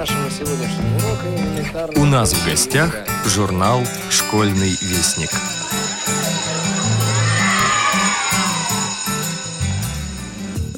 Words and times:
нашего 0.00 0.30
сегодняшнего 0.30 0.96
урока 0.96 1.26
элементарно... 1.28 2.00
У 2.00 2.06
нас 2.06 2.32
в 2.32 2.46
гостях 2.46 2.96
журнал 3.26 3.82
«Школьный 4.08 4.70
вестник». 4.70 5.28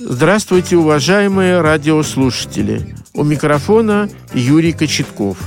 Здравствуйте, 0.00 0.77
уважаемые 0.77 1.61
радиослушатели! 1.61 2.96
У 3.14 3.22
микрофона 3.22 4.11
Юрий 4.35 4.72
Кочетков. 4.72 5.39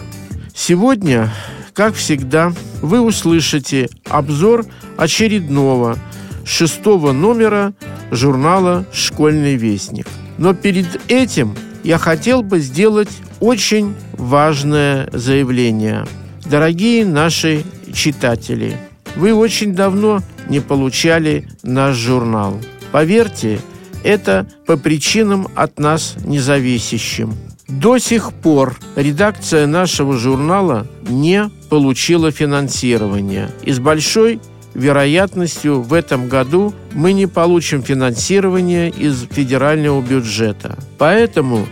Сегодня, 0.54 1.34
как 1.74 1.96
всегда, 1.96 2.54
вы 2.82 3.02
услышите 3.02 3.90
обзор 4.06 4.66
очередного 4.96 5.98
шестого 6.46 7.12
номера 7.12 7.74
журнала 8.10 8.86
«Школьный 8.94 9.58
вестник». 9.58 10.08
Но 10.38 10.54
перед 10.54 11.02
этим 11.12 11.58
я 11.84 11.98
хотел 11.98 12.42
бы 12.42 12.60
сделать 12.60 13.10
очень 13.40 13.96
важное 14.14 15.10
заявление. 15.12 16.06
Дорогие 16.46 17.06
наши 17.06 17.64
читатели, 17.94 18.78
вы 19.16 19.34
очень 19.34 19.74
давно 19.74 20.22
не 20.50 20.60
получали 20.60 21.48
наш 21.64 21.96
журнал. 21.96 22.60
Поверьте, 22.92 23.60
это 24.04 24.48
по 24.66 24.78
причинам 24.78 25.48
от 25.56 25.80
нас 25.80 26.16
независящим. 26.24 27.34
До 27.68 27.98
сих 27.98 28.32
пор 28.32 28.78
редакция 28.96 29.66
нашего 29.66 30.18
журнала 30.18 30.86
не 31.10 31.50
получила 31.70 32.32
финансирования. 32.32 33.50
И 33.64 33.72
с 33.72 33.80
большой 33.80 34.40
вероятностью 34.76 35.82
в 35.82 35.94
этом 35.94 36.28
году 36.28 36.74
мы 36.94 37.14
не 37.14 37.26
получим 37.26 37.82
финансирование 37.82 38.90
из 38.90 39.26
федерального 39.32 40.02
бюджета. 40.02 40.78
Поэтому 41.00 41.66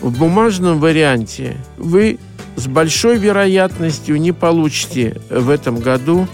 в 0.00 0.16
бумажном 0.16 0.78
варианте 0.80 1.56
вы 1.76 2.18
с 2.56 2.66
большой 2.66 3.18
вероятностью 3.18 4.20
не 4.20 4.32
получите 4.32 5.20
в 5.30 5.50
этом 5.50 5.78
году 5.78 6.26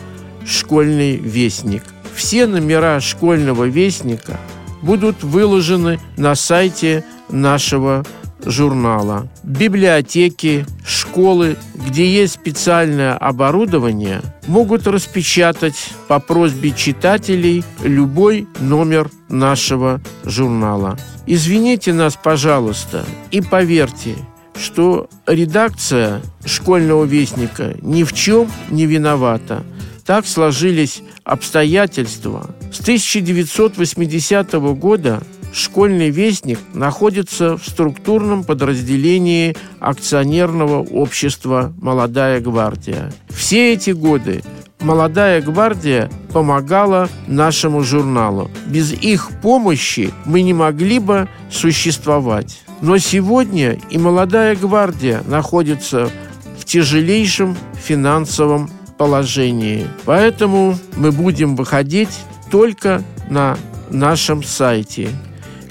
школьный 0.47 1.17
вестник. 1.17 1.83
Все 2.15 2.47
номера 2.47 3.01
школьного 3.01 3.65
вестника 3.65 4.39
будут 4.83 5.23
выложены 5.23 5.99
на 6.17 6.35
сайте 6.35 7.05
нашего 7.29 8.05
журнала. 8.45 9.29
Библиотеки, 9.43 10.67
школы, 10.87 11.57
где 11.75 12.07
есть 12.07 12.35
специальное 12.35 13.17
оборудование, 13.17 14.21
могут 14.47 14.87
распечатать 14.87 15.91
по 16.09 16.21
просьбе 16.21 16.71
читателей 16.71 17.65
любой 17.83 18.47
номер 18.61 19.11
нашего 19.29 20.01
журнала. 20.25 20.99
Извините 21.27 21.93
нас, 21.93 22.19
пожалуйста, 22.23 23.05
и 23.31 23.41
поверьте, 23.41 24.17
что 24.55 25.09
редакция 25.27 26.21
школьного 26.45 27.05
вестника 27.05 27.75
ни 27.81 28.03
в 28.03 28.13
чем 28.13 28.51
не 28.71 28.85
виновата. 28.87 29.65
Так 30.05 30.27
сложились 30.27 31.03
обстоятельства. 31.25 32.51
С 32.71 32.81
1980 32.81 34.53
года 34.77 35.23
«Школьный 35.55 36.11
вестник» 36.11 36.59
находится 36.75 37.57
в 37.57 37.65
структурном 37.65 38.45
подразделении 38.45 39.57
акционерного 39.81 40.83
общества 40.83 41.73
«Молодая 41.81 42.41
гвардия». 42.41 43.15
Все 43.31 43.73
эти 43.73 43.91
годы 43.91 44.43
«Молодая 44.85 45.41
гвардия» 45.41 46.11
помогала 46.33 47.09
нашему 47.27 47.83
журналу. 47.83 48.51
Без 48.67 48.93
их 48.93 49.31
помощи 49.43 50.13
мы 50.25 50.43
не 50.43 50.53
могли 50.53 50.99
бы 50.99 51.29
существовать. 51.51 52.63
Но 52.81 52.99
сегодня 52.99 53.79
и 53.91 53.99
«Молодая 53.99 54.55
гвардия» 54.55 55.23
находится 55.27 56.11
в 56.59 56.65
тяжелейшем 56.65 57.57
финансовом 57.75 58.71
положении. 58.99 59.87
Поэтому 60.05 60.79
мы 60.97 61.13
будем 61.13 61.57
выходить 61.57 62.21
только 62.51 63.03
на 63.29 63.57
нашем 63.91 64.43
сайте 64.43 65.09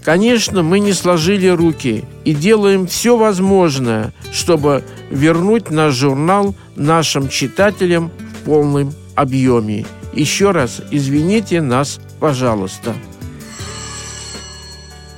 Конечно, 0.04 0.64
мы 0.64 0.80
не 0.80 0.92
сложили 0.92 1.48
руки 1.48 2.04
и 2.26 2.34
делаем 2.34 2.88
все 2.88 3.18
возможное, 3.18 4.14
чтобы 4.34 4.84
вернуть 5.10 5.70
наш 5.70 5.94
журнал 5.94 6.56
нашим 6.76 7.30
читателям 7.30 8.12
в 8.34 8.46
полном 8.46 8.94
объеме. 9.16 9.86
Еще 10.14 10.52
раз 10.52 10.82
извините 10.92 11.62
нас, 11.62 12.00
пожалуйста. 12.20 12.94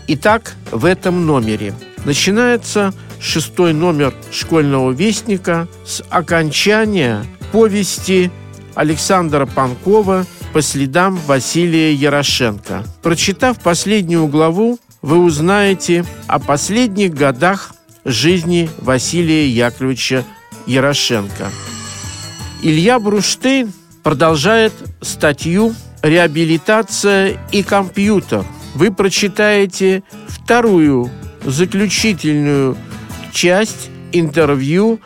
Итак, 0.08 0.56
в 0.72 0.86
этом 0.86 1.26
номере 1.26 1.74
начинается 2.06 2.94
шестой 3.20 3.74
номер 3.74 4.14
школьного 4.32 4.92
вестника 4.92 5.68
с 5.86 6.04
окончания 6.10 7.26
повести 7.52 8.32
Александра 8.76 9.46
Панкова 9.46 10.26
по 10.54 10.62
следам 10.62 11.16
Василия 11.26 11.94
Ярошенко. 11.94 12.84
Прочитав 13.02 13.60
последнюю 13.60 14.28
главу, 14.28 14.78
вы 15.02 15.18
узнаете 15.18 16.06
о 16.28 16.40
последних 16.40 17.14
годах 17.14 17.74
жизни 18.06 18.70
Василия 18.78 19.48
Яковлевича 19.48 20.24
Ярошенко. 20.68 21.50
Илья 22.62 23.00
Бруштейн 23.00 23.72
продолжает 24.06 24.72
статью 25.02 25.74
«Реабилитация 26.04 27.40
и 27.52 27.64
компьютер». 27.64 28.46
Вы 28.76 28.94
прочитаете 28.94 30.04
вторую 30.28 31.10
заключительную 31.44 32.78
часть 33.34 33.90
интервью 34.12 35.00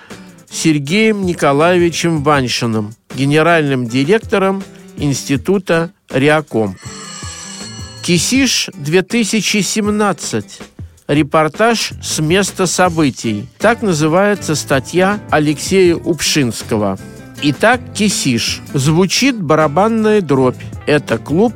Сергеем 0.51 1.25
Николаевичем 1.25 2.23
Ваншиным, 2.23 2.93
генеральным 3.15 3.87
директором 3.87 4.61
Института 4.97 5.93
Реаком. 6.09 6.75
Кисиш 8.03 8.69
2017. 8.73 10.61
Репортаж 11.07 11.93
с 12.03 12.19
места 12.19 12.67
событий. 12.67 13.47
Так 13.59 13.81
называется 13.81 14.55
статья 14.55 15.21
Алексея 15.31 15.95
Упшинского. 15.95 16.99
Итак, 17.41 17.79
Кисиш. 17.93 18.61
Звучит 18.73 19.41
барабанная 19.41 20.21
дробь. 20.21 20.61
Это 20.85 21.17
клуб 21.17 21.53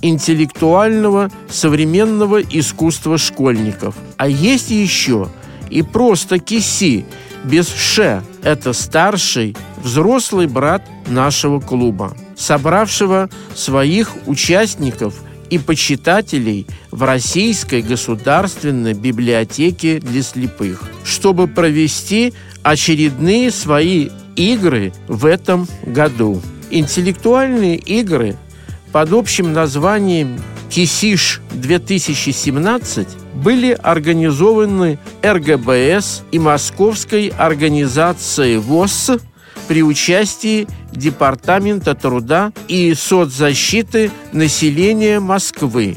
интеллектуального 0.00 1.28
современного 1.48 2.40
искусства 2.40 3.18
школьников. 3.18 3.96
А 4.16 4.28
есть 4.28 4.70
еще 4.70 5.28
и 5.70 5.82
просто 5.82 6.38
Киси, 6.38 7.04
без 7.42 7.68
«ше». 7.68 8.22
Это 8.44 8.72
старший, 8.72 9.56
взрослый 9.82 10.46
брат 10.46 10.82
нашего 11.08 11.58
клуба 11.58 12.16
собравшего 12.36 13.28
своих 13.54 14.14
участников 14.26 15.14
и 15.50 15.58
почитателей 15.58 16.66
в 16.90 17.02
Российской 17.02 17.82
государственной 17.82 18.94
библиотеке 18.94 19.98
для 19.98 20.22
слепых, 20.22 20.84
чтобы 21.04 21.48
провести 21.48 22.34
очередные 22.62 23.50
свои 23.50 24.10
игры 24.36 24.92
в 25.08 25.26
этом 25.26 25.66
году. 25.84 26.40
Интеллектуальные 26.70 27.76
игры 27.76 28.36
под 28.92 29.12
общим 29.12 29.52
названием 29.52 30.40
«Кисиш 30.70 31.40
2017» 31.52 33.06
были 33.34 33.72
организованы 33.72 34.98
РГБС 35.22 36.22
и 36.32 36.38
Московской 36.38 37.28
организацией 37.28 38.58
ВОС 38.58 39.10
при 39.68 39.82
участии 39.82 40.66
Департамента 40.92 41.94
труда 41.94 42.52
и 42.68 42.94
соцзащиты 42.94 44.10
населения 44.32 45.20
Москвы. 45.20 45.96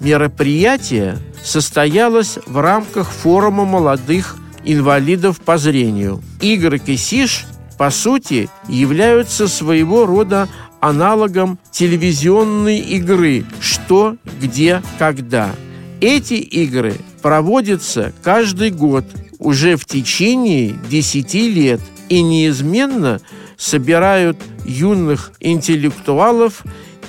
Мероприятие 0.00 1.18
состоялось 1.42 2.38
в 2.46 2.58
рамках 2.60 3.10
форума 3.10 3.64
молодых 3.64 4.36
инвалидов 4.64 5.40
по 5.40 5.58
зрению. 5.58 6.22
Игры 6.40 6.78
Кисиш, 6.78 7.46
по 7.78 7.90
сути, 7.90 8.50
являются 8.68 9.46
своего 9.46 10.04
рода 10.04 10.48
аналогом 10.80 11.58
телевизионной 11.70 12.80
игры 12.80 13.46
«Что, 13.60 14.16
где, 14.40 14.82
когда». 14.98 15.54
Эти 16.00 16.34
игры 16.34 16.96
проводятся 17.22 18.12
каждый 18.22 18.70
год 18.70 19.04
уже 19.38 19.76
в 19.76 19.84
течение 19.84 20.76
10 20.90 21.34
лет 21.34 21.80
и 22.08 22.22
неизменно 22.22 23.20
собирают 23.56 24.36
юных 24.64 25.32
интеллектуалов 25.40 26.62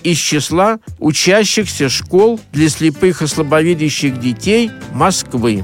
из 0.04 0.18
числа 0.18 0.80
учащихся 0.98 1.90
школ 1.90 2.40
для 2.52 2.70
слепых 2.70 3.22
и 3.22 3.28
слабовидящих 3.28 4.20
детей 4.20 4.72
Москвы. 4.94 5.64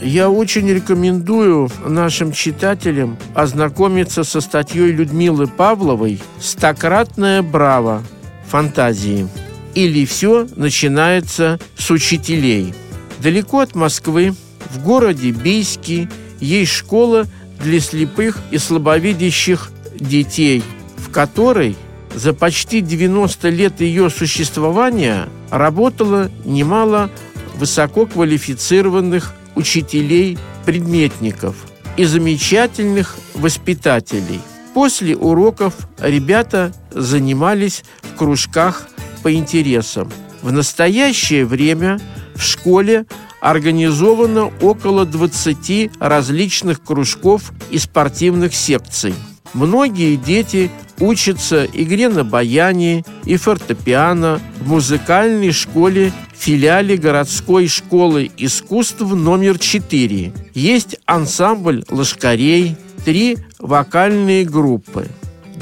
Я 0.00 0.30
очень 0.30 0.68
рекомендую 0.68 1.68
нашим 1.84 2.30
читателям 2.32 3.18
ознакомиться 3.34 4.22
со 4.22 4.40
статьей 4.40 4.92
Людмилы 4.92 5.48
Павловой 5.48 6.20
«Стократная 6.40 7.42
браво. 7.42 8.02
Фантазии» 8.46 9.28
или 9.74 10.04
«Все 10.04 10.46
начинается 10.54 11.58
с 11.76 11.90
учителей». 11.90 12.74
Далеко 13.20 13.60
от 13.60 13.74
Москвы, 13.74 14.34
В 14.70 14.82
городе 14.82 15.30
Бийске 15.30 16.08
есть 16.40 16.72
школа 16.72 17.26
для 17.60 17.80
слепых 17.80 18.38
и 18.50 18.58
слабовидящих 18.58 19.70
детей, 19.98 20.62
в 20.96 21.10
которой 21.10 21.74
за 22.14 22.34
почти 22.34 22.80
90 22.80 23.48
лет 23.48 23.80
ее 23.80 24.10
существования 24.10 25.28
работало 25.50 26.30
немало 26.44 27.10
высококвалифицированных 27.56 29.34
учителей-предметников 29.58 31.56
и 31.96 32.04
замечательных 32.04 33.16
воспитателей. 33.34 34.40
После 34.72 35.16
уроков 35.16 35.74
ребята 35.98 36.72
занимались 36.92 37.82
в 38.02 38.16
кружках 38.16 38.88
по 39.24 39.34
интересам. 39.34 40.10
В 40.42 40.52
настоящее 40.52 41.44
время 41.44 41.98
в 42.36 42.42
школе 42.42 43.06
организовано 43.40 44.52
около 44.60 45.04
20 45.04 45.90
различных 45.98 46.80
кружков 46.80 47.52
и 47.70 47.78
спортивных 47.78 48.54
секций. 48.54 49.14
Многие 49.54 50.16
дети 50.16 50.70
учатся 51.00 51.66
игре 51.72 52.08
на 52.08 52.24
баяне 52.24 53.04
и 53.24 53.36
фортепиано 53.36 54.40
в 54.60 54.68
музыкальной 54.68 55.52
школе 55.52 56.12
филиале 56.38 56.96
городской 56.96 57.68
школы 57.68 58.30
искусств 58.36 59.00
номер 59.00 59.58
4. 59.58 60.32
Есть 60.54 61.00
ансамбль 61.04 61.82
лошкарей, 61.90 62.76
три 63.04 63.38
вокальные 63.58 64.44
группы. 64.44 65.08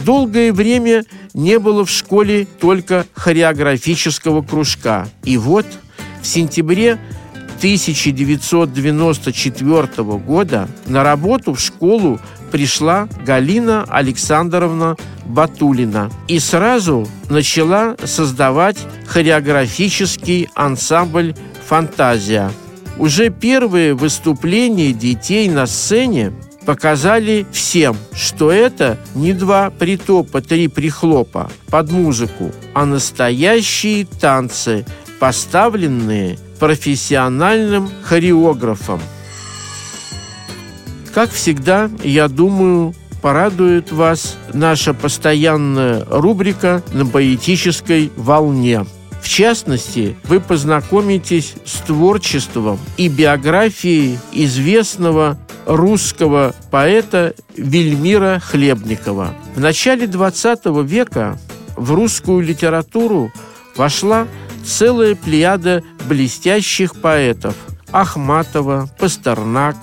Долгое 0.05 0.53
время 0.53 1.07
не 1.35 1.59
было 1.59 1.85
в 1.85 1.91
школе 1.91 2.47
только 2.61 3.05
хореографического 3.15 4.43
кружка. 4.43 5.09
И 5.25 5.37
вот 5.39 5.67
в 6.23 6.27
сентябре 6.27 7.01
1994 7.59 9.89
года 10.19 10.69
на 10.87 11.03
работу 11.03 11.55
в 11.55 11.61
школу 11.61 12.21
пришла 12.51 13.09
Галина 13.25 13.85
Александровна 13.89 14.97
Батулина 15.25 16.11
и 16.29 16.39
сразу 16.39 17.09
начала 17.29 17.97
создавать 18.05 18.79
хореографический 19.07 20.49
ансамбль 20.55 21.35
«Фантазия». 21.67 22.51
Уже 22.99 23.29
первые 23.29 23.95
выступления 23.95 24.93
детей 24.93 25.49
на 25.51 25.67
сцене 25.67 26.33
показали 26.65 27.47
всем, 27.53 27.97
что 28.13 28.51
это 28.51 28.99
не 29.15 29.33
два 29.33 29.71
притопа, 29.71 30.41
три 30.41 30.69
прихлопа 30.69 31.51
под 31.71 31.91
музыку, 31.91 32.53
а 32.75 32.87
настоящие 32.87 34.07
танцы, 34.07 34.85
поставленные 35.21 36.39
профессиональным 36.59 37.89
хореографом. 38.03 39.01
Как 41.17 41.31
всегда, 41.31 41.91
я 42.05 42.29
думаю, 42.29 42.95
порадует 43.23 43.91
вас 43.91 44.37
наша 44.53 44.93
постоянная 44.93 46.05
рубрика 46.11 46.83
на 46.93 47.07
поэтической 47.07 48.13
волне. 48.19 48.85
В 49.23 49.27
частности, 49.27 50.15
вы 50.25 50.41
познакомитесь 50.41 51.55
с 51.65 51.79
творчеством 51.79 52.79
и 52.99 53.09
биографией 53.09 54.19
известного 54.31 55.39
русского 55.65 56.55
поэта 56.71 57.35
Вельмира 57.57 58.39
Хлебникова. 58.39 59.33
В 59.55 59.59
начале 59.59 60.05
XX 60.05 60.85
века 60.85 61.39
в 61.79 61.95
русскую 61.95 62.43
литературу 62.43 63.33
вошла 63.75 64.27
целая 64.67 65.15
плеяда 65.15 65.83
блестящих 66.07 66.95
поэтов– 67.01 67.55
Ахматова, 67.91 68.91
Пастернак, 68.99 69.77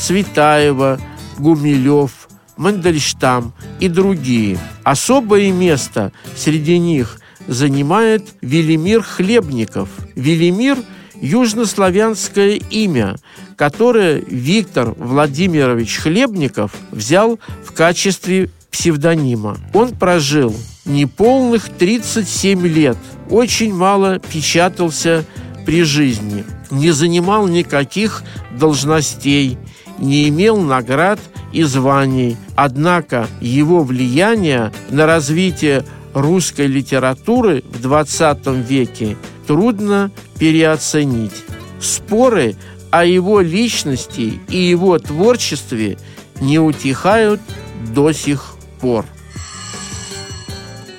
Цветаева, 0.00 0.98
Гумилев, 1.38 2.28
Мандельштам 2.56 3.52
и 3.78 3.88
другие. 3.88 4.58
Особое 4.82 5.52
место 5.52 6.12
среди 6.36 6.78
них 6.78 7.18
занимает 7.46 8.28
Велимир 8.40 9.02
Хлебников. 9.02 9.88
Велимир– 10.14 10.78
южнославянское 11.20 12.60
имя, 12.70 13.16
которое 13.56 14.22
Виктор 14.26 14.94
Владимирович 14.96 15.98
Хлебников 15.98 16.72
взял 16.90 17.38
в 17.64 17.72
качестве 17.72 18.50
псевдонима. 18.70 19.58
Он 19.74 19.94
прожил 19.94 20.54
неполных 20.84 21.68
37 21.68 22.66
лет, 22.66 22.96
очень 23.28 23.74
мало 23.74 24.18
печатался 24.18 25.24
при 25.66 25.82
жизни, 25.82 26.44
не 26.70 26.90
занимал 26.90 27.46
никаких 27.46 28.22
должностей, 28.58 29.58
не 30.00 30.28
имел 30.28 30.56
наград 30.56 31.20
и 31.52 31.62
званий. 31.62 32.36
Однако 32.56 33.28
его 33.40 33.82
влияние 33.82 34.72
на 34.90 35.06
развитие 35.06 35.84
русской 36.14 36.66
литературы 36.66 37.62
в 37.70 37.86
XX 37.86 38.62
веке 38.62 39.16
трудно 39.46 40.10
переоценить. 40.38 41.44
Споры 41.80 42.56
о 42.90 43.04
его 43.04 43.40
личности 43.40 44.40
и 44.48 44.56
его 44.56 44.98
творчестве 44.98 45.98
не 46.40 46.58
утихают 46.58 47.40
до 47.94 48.12
сих 48.12 48.54
пор. 48.80 49.04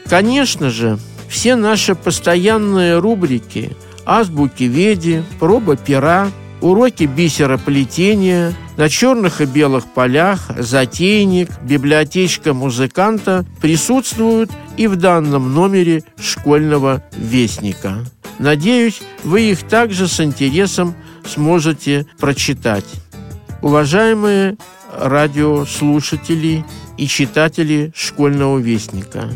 Конечно 0.10 0.70
же, 0.70 1.00
все 1.30 1.56
наши 1.56 1.96
постоянные 1.96 3.00
рубрики 3.00 3.76
«Азбуки 4.06 4.64
Веди», 4.64 5.24
«Проба 5.40 5.78
пера», 5.78 6.30
уроки 6.62 7.04
бисероплетения, 7.04 8.54
на 8.78 8.90
черных 8.90 9.42
и 9.42 9.46
белых 9.46 9.86
полях, 9.86 10.52
затейник, 10.58 11.50
библиотечка 11.62 12.54
музыканта 12.54 13.46
присутствуют 13.62 14.52
и 14.78 14.88
в 14.88 14.96
данном 14.96 15.54
номере 15.54 16.04
школьного 16.20 17.04
вестника. 17.16 18.06
Надеюсь, 18.40 19.02
вы 19.24 19.52
их 19.52 19.64
также 19.64 20.08
с 20.08 20.20
интересом 20.20 20.96
сможете 21.26 22.06
прочитать. 22.20 22.86
Уважаемые 23.62 24.58
радиослушатели 24.98 26.66
и 26.98 27.08
читатели 27.08 27.92
школьного 27.96 28.58
вестника, 28.58 29.30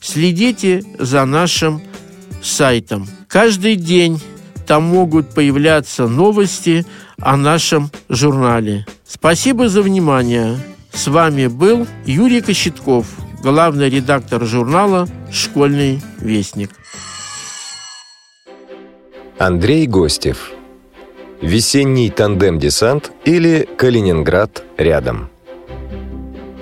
следите 0.00 0.82
за 0.98 1.24
нашим 1.24 1.80
сайтом. 2.42 3.08
Каждый 3.28 3.76
день 3.76 4.20
там 4.70 4.84
могут 4.84 5.30
появляться 5.30 6.06
новости 6.06 6.86
о 7.18 7.36
нашем 7.36 7.90
журнале. 8.08 8.86
Спасибо 9.04 9.68
за 9.68 9.82
внимание. 9.82 10.58
С 10.92 11.08
вами 11.08 11.48
был 11.48 11.88
Юрий 12.06 12.40
Кощетков, 12.40 13.06
главный 13.42 13.90
редактор 13.90 14.44
журнала 14.44 15.08
«Школьный 15.32 16.00
вестник». 16.20 16.70
Андрей 19.40 19.88
Гостев. 19.88 20.52
Весенний 21.42 22.08
тандем-десант 22.08 23.10
или 23.24 23.68
Калининград 23.76 24.62
рядом. 24.76 25.30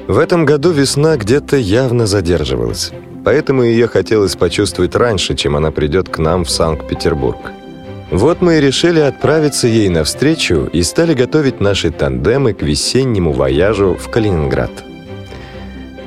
В 0.06 0.16
этом 0.16 0.46
году 0.46 0.70
весна 0.70 1.18
где-то 1.18 1.58
явно 1.58 2.06
задерживалась, 2.06 2.90
поэтому 3.22 3.64
ее 3.64 3.86
хотелось 3.86 4.34
почувствовать 4.34 4.94
раньше, 4.94 5.34
чем 5.34 5.56
она 5.56 5.70
придет 5.72 6.08
к 6.08 6.16
нам 6.16 6.46
в 6.46 6.50
Санкт-Петербург. 6.50 7.36
Вот 8.10 8.40
мы 8.40 8.56
и 8.56 8.60
решили 8.60 9.00
отправиться 9.00 9.68
ей 9.68 9.90
навстречу 9.90 10.68
и 10.72 10.82
стали 10.82 11.12
готовить 11.12 11.60
наши 11.60 11.90
тандемы 11.90 12.54
к 12.54 12.62
весеннему 12.62 13.32
вояжу 13.32 13.94
в 13.94 14.10
Калининград. 14.10 14.70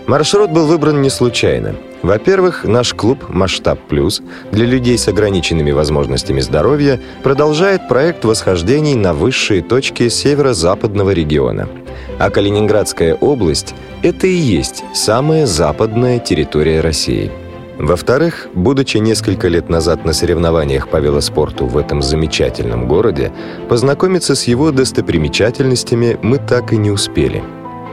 Маршрут 0.07 0.49
был 0.51 0.65
выбран 0.65 1.01
не 1.01 1.11
случайно. 1.11 1.75
Во-первых, 2.01 2.63
наш 2.63 2.95
клуб 2.95 3.29
«Масштаб 3.29 3.79
Плюс» 3.87 4.23
для 4.51 4.65
людей 4.65 4.97
с 4.97 5.07
ограниченными 5.07 5.69
возможностями 5.71 6.39
здоровья 6.39 6.99
продолжает 7.21 7.87
проект 7.87 8.25
восхождений 8.25 8.95
на 8.95 9.13
высшие 9.13 9.61
точки 9.61 10.09
северо-западного 10.09 11.11
региона. 11.11 11.69
А 12.17 12.31
Калининградская 12.31 13.13
область– 13.13 13.75
это 14.01 14.25
и 14.25 14.33
есть 14.33 14.83
самая 14.95 15.45
западная 15.45 16.17
территория 16.17 16.81
России– 16.81 17.31
во-вторых, 17.81 18.47
будучи 18.53 18.97
несколько 18.97 19.47
лет 19.47 19.67
назад 19.67 20.05
на 20.05 20.13
соревнованиях 20.13 20.87
по 20.87 20.97
велоспорту 20.97 21.65
в 21.65 21.77
этом 21.77 22.01
замечательном 22.01 22.87
городе, 22.87 23.31
познакомиться 23.69 24.35
с 24.35 24.43
его 24.43 24.71
достопримечательностями 24.71 26.19
мы 26.21 26.37
так 26.37 26.73
и 26.73 26.77
не 26.77 26.91
успели. 26.91 27.43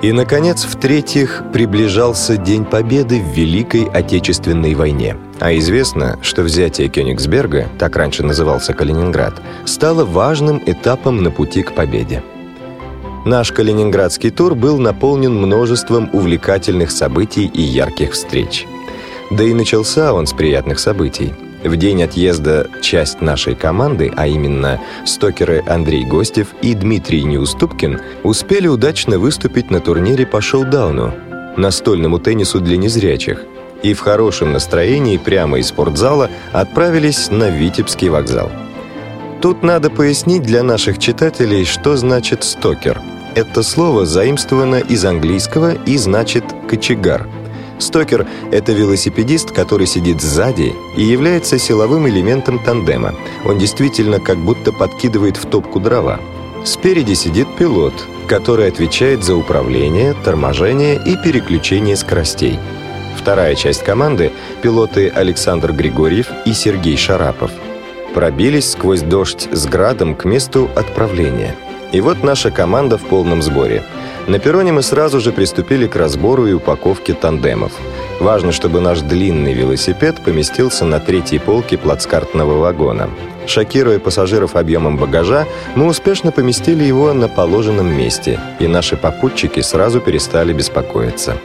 И, 0.02 0.12
наконец, 0.12 0.64
в-третьих, 0.64 1.42
приближался 1.52 2.36
День 2.36 2.64
Победы 2.64 3.20
в 3.20 3.34
Великой 3.34 3.84
Отечественной 3.84 4.74
войне. 4.74 5.16
А 5.40 5.56
известно, 5.56 6.18
что 6.22 6.42
взятие 6.42 6.88
Кёнигсберга, 6.88 7.66
так 7.78 7.96
раньше 7.96 8.22
назывался 8.22 8.74
Калининград, 8.74 9.34
стало 9.64 10.04
важным 10.04 10.62
этапом 10.66 11.22
на 11.22 11.30
пути 11.30 11.62
к 11.62 11.74
победе. 11.74 12.22
Наш 13.24 13.52
калининградский 13.52 14.30
тур 14.30 14.54
был 14.54 14.78
наполнен 14.78 15.34
множеством 15.34 16.08
увлекательных 16.12 16.90
событий 16.90 17.46
и 17.46 17.62
ярких 17.62 18.12
встреч– 18.12 18.66
да 19.30 19.44
и 19.44 19.52
начался 19.52 20.12
он 20.12 20.26
с 20.26 20.32
приятных 20.32 20.78
событий. 20.78 21.32
В 21.64 21.76
день 21.76 22.02
отъезда 22.02 22.68
часть 22.82 23.20
нашей 23.20 23.54
команды, 23.54 24.12
а 24.16 24.26
именно 24.28 24.80
стокеры 25.04 25.62
Андрей 25.66 26.04
Гостев 26.04 26.48
и 26.62 26.74
Дмитрий 26.74 27.24
Неуступкин, 27.24 28.00
успели 28.22 28.68
удачно 28.68 29.18
выступить 29.18 29.70
на 29.70 29.80
турнире 29.80 30.24
по 30.24 30.40
шоу-дауну, 30.40 31.12
настольному 31.56 32.20
теннису 32.20 32.60
для 32.60 32.76
незрячих, 32.76 33.42
и 33.82 33.92
в 33.92 34.00
хорошем 34.00 34.52
настроении 34.52 35.16
прямо 35.16 35.58
из 35.58 35.68
спортзала 35.68 36.30
отправились 36.52 37.28
на 37.30 37.50
Витебский 37.50 38.08
вокзал. 38.08 38.50
Тут 39.42 39.62
надо 39.62 39.90
пояснить 39.90 40.42
для 40.42 40.62
наших 40.62 40.98
читателей, 40.98 41.64
что 41.64 41.96
значит 41.96 42.44
«стокер». 42.44 43.00
Это 43.34 43.62
слово 43.62 44.04
заимствовано 44.04 44.76
из 44.76 45.04
английского 45.04 45.74
и 45.74 45.96
значит 45.96 46.44
«кочегар», 46.68 47.26
Стокер– 47.78 48.26
это 48.50 48.72
велосипедист, 48.72 49.52
который 49.52 49.86
сидит 49.86 50.20
сзади 50.20 50.74
и 50.96 51.02
является 51.02 51.58
силовым 51.58 52.08
элементом 52.08 52.58
тандема. 52.58 53.14
Он 53.44 53.58
действительно 53.58 54.20
как 54.20 54.38
будто 54.38 54.72
подкидывает 54.72 55.36
в 55.36 55.46
топку 55.46 55.78
дрова. 55.78 56.20
Спереди 56.64 57.14
сидит 57.14 57.46
пилот, 57.56 57.94
который 58.26 58.68
отвечает 58.68 59.22
за 59.22 59.36
управление, 59.36 60.14
торможение 60.24 61.00
и 61.04 61.16
переключение 61.16 61.96
скоростей. 61.96 62.58
Вторая 63.16 63.54
часть 63.54 63.84
команды– 63.84 64.32
пилоты 64.62 65.08
Александр 65.08 65.72
Григорьев 65.72 66.28
и 66.46 66.52
Сергей 66.52 66.96
Шарапов. 66.96 67.52
Пробились 68.12 68.72
сквозь 68.72 69.02
дождь 69.02 69.48
с 69.52 69.66
градом 69.66 70.16
к 70.16 70.24
месту 70.24 70.68
отправления. 70.74 71.54
И 71.92 72.00
вот 72.00 72.22
наша 72.24 72.50
команда 72.50 72.98
в 72.98 73.02
полном 73.02 73.40
сборе– 73.40 73.84
на 74.28 74.38
перроне 74.38 74.72
мы 74.72 74.82
сразу 74.82 75.20
же 75.20 75.32
приступили 75.32 75.86
к 75.86 75.96
разбору 75.96 76.46
и 76.46 76.52
упаковке 76.52 77.14
тандемов. 77.14 77.72
Важно, 78.20 78.52
чтобы 78.52 78.80
наш 78.80 79.00
длинный 79.00 79.54
велосипед 79.54 80.22
поместился 80.22 80.84
на 80.84 81.00
третьей 81.00 81.38
полке 81.38 81.78
плацкартного 81.78 82.58
вагона. 82.58 83.08
Шокируя 83.46 83.98
пассажиров 83.98 84.54
объемом 84.54 84.98
багажа, 84.98 85.46
мы 85.74 85.86
успешно 85.86 86.30
поместили 86.30 86.84
его 86.84 87.14
на 87.14 87.28
положенном 87.28 87.86
месте, 87.86 88.38
и 88.60 88.66
наши 88.66 88.96
попутчики 88.96 89.60
сразу 89.60 90.00
перестали 90.00 90.52
беспокоиться. 90.52 91.38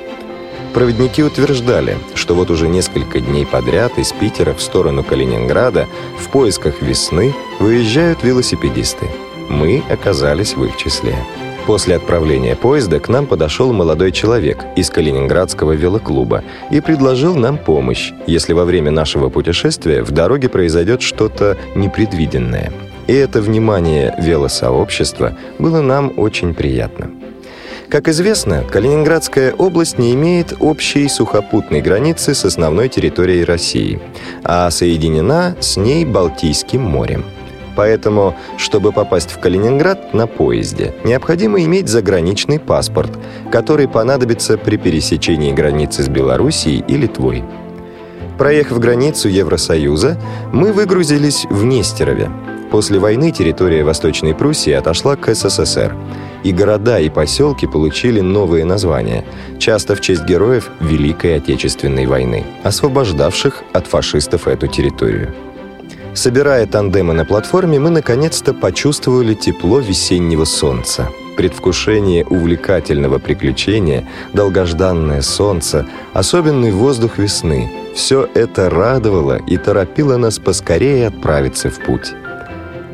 Проводники 0.73 1.23
утверждали, 1.23 1.97
что 2.15 2.35
вот 2.35 2.49
уже 2.49 2.67
несколько 2.67 3.21
дней 3.21 3.45
подряд 3.45 3.97
из 3.97 4.11
Питера 4.11 4.53
в 4.53 4.61
сторону 4.61 5.03
Калининграда 5.03 5.87
в 6.19 6.29
поисках 6.29 6.81
весны 6.81 7.33
выезжают 7.59 8.23
велосипедисты. 8.23 9.07
Мы 9.47 9.83
оказались 9.89 10.55
в 10.55 10.65
их 10.65 10.75
числе. 10.75 11.15
После 11.65 11.95
отправления 11.95 12.57
поезда 12.57 12.99
к 12.99 13.07
нам 13.07 13.25
подошел 13.25 13.71
молодой 13.71 14.11
человек 14.11 14.65
из 14.75 14.89
Калининградского 14.89 15.71
велоклуба 15.71 16.43
и 16.69 16.81
предложил 16.81 17.35
нам 17.35 17.57
помощь, 17.57 18.11
если 18.27 18.51
во 18.51 18.65
время 18.65 18.91
нашего 18.91 19.29
путешествия 19.29 20.03
в 20.03 20.11
дороге 20.11 20.49
произойдет 20.49 21.01
что-то 21.01 21.57
непредвиденное. 21.75 22.73
И 23.07 23.13
это 23.13 23.41
внимание 23.41 24.13
велосообщества 24.19 25.37
было 25.57 25.81
нам 25.81 26.13
очень 26.17 26.53
приятно. 26.53 27.11
Как 27.89 28.09
известно, 28.09 28.63
Калининградская 28.69 29.53
область 29.53 29.97
не 29.97 30.13
имеет 30.15 30.53
общей 30.59 31.07
сухопутной 31.07 31.81
границы 31.81 32.33
с 32.33 32.43
основной 32.43 32.89
территорией 32.89 33.45
России, 33.45 34.01
а 34.43 34.69
соединена 34.69 35.55
с 35.61 35.77
ней 35.77 36.03
Балтийским 36.03 36.81
морем– 36.81 37.23
Поэтому, 37.75 38.35
чтобы 38.57 38.91
попасть 38.91 39.31
в 39.31 39.39
Калининград 39.39 40.13
на 40.13 40.27
поезде, 40.27 40.93
необходимо 41.03 41.61
иметь 41.63 41.87
заграничный 41.87 42.59
паспорт, 42.59 43.11
который 43.51 43.87
понадобится 43.87 44.57
при 44.57 44.77
пересечении 44.77 45.51
границы 45.51 46.03
с 46.03 46.07
Белоруссией 46.07 46.83
и 46.87 46.97
Литвой. 46.97 47.43
Проехав 48.37 48.79
границу 48.79 49.29
Евросоюза, 49.29 50.19
мы 50.51 50.73
выгрузились 50.73 51.45
в 51.49 51.63
Нестерове. 51.63 52.29
После 52.71 52.97
войны 52.97 53.31
территория 53.31 53.83
Восточной 53.83 54.33
Пруссии 54.33 54.73
отошла 54.73 55.15
к 55.15 55.31
СССР, 55.33 55.95
и 56.43 56.51
города 56.51 56.99
и 56.99 57.09
поселки 57.09 57.67
получили 57.67 58.19
новые 58.19 58.65
названия, 58.65 59.23
часто 59.59 59.95
в 59.95 60.01
честь 60.01 60.25
героев 60.25 60.71
Великой 60.79 61.37
Отечественной 61.37 62.07
войны, 62.07 62.43
освобождавших 62.63 63.61
от 63.73 63.85
фашистов 63.85 64.47
эту 64.47 64.65
территорию. 64.65 65.35
Собирая 66.15 66.67
тандемы 66.67 67.13
на 67.13 67.25
платформе, 67.25 67.79
мы 67.79 67.89
наконец-то 67.89 68.53
почувствовали 68.53 69.33
тепло 69.33 69.79
весеннего 69.79 70.45
солнца. 70.45 71.09
Предвкушение 71.37 72.23
увлекательного 72.25 73.17
приключения, 73.17 74.07
долгожданное 74.31 75.23
солнце, 75.23 75.87
особенный 76.13 76.71
воздух 76.71 77.17
весны– 77.17 77.71
все 77.95 78.27
это 78.35 78.69
радовало 78.69 79.37
и 79.47 79.57
торопило 79.57 80.17
нас 80.17 80.37
поскорее 80.37 81.07
отправиться 81.07 81.71
в 81.71 81.79
путь. 81.79 82.13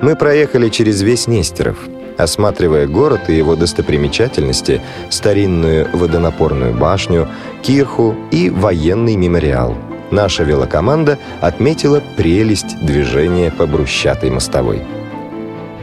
Мы 0.02 0.16
проехали 0.16 0.70
через 0.70 1.02
весь 1.02 1.28
Нестеров, 1.28 1.78
осматривая 2.18 2.88
город 2.88 3.30
и 3.30 3.36
его 3.36 3.58
достопримечательности, 3.58 4.82
старинную 5.10 5.90
водонапорную 5.92 6.74
башню, 6.74 7.28
кирху 7.64 8.16
и 8.32 8.50
военный 8.50 9.18
мемориал– 9.18 9.76
наша 10.12 10.44
велокоманда 10.44 11.18
отметила 11.42 12.02
прелесть 12.18 12.80
движения 12.82 13.52
по 13.52 13.66
брусчатой 13.66 14.30
мостовой. 14.30 14.82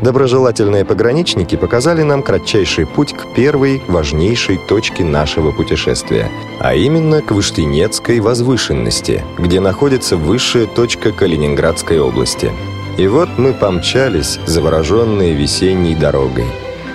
Доброжелательные 0.02 0.84
пограничники 0.84 1.56
показали 1.56 2.02
нам 2.02 2.22
кратчайший 2.22 2.86
путь 2.86 3.14
к 3.14 3.34
первой 3.34 3.80
важнейшей 3.88 4.58
точке 4.58 5.04
нашего 5.04 5.52
путешествия, 5.52 6.30
а 6.60 6.74
именно 6.74 7.22
к 7.22 7.30
Выштынецкой 7.30 8.20
возвышенности, 8.20 9.24
где 9.38 9.58
находится 9.60 10.16
высшая 10.16 10.66
точка 10.66 11.12
Калининградской 11.12 11.98
области. 11.98 12.52
И 12.98 13.06
вот 13.06 13.30
мы 13.38 13.54
помчались, 13.54 14.38
завороженные 14.46 15.32
весенней 15.32 15.94
дорогой. 15.94 16.46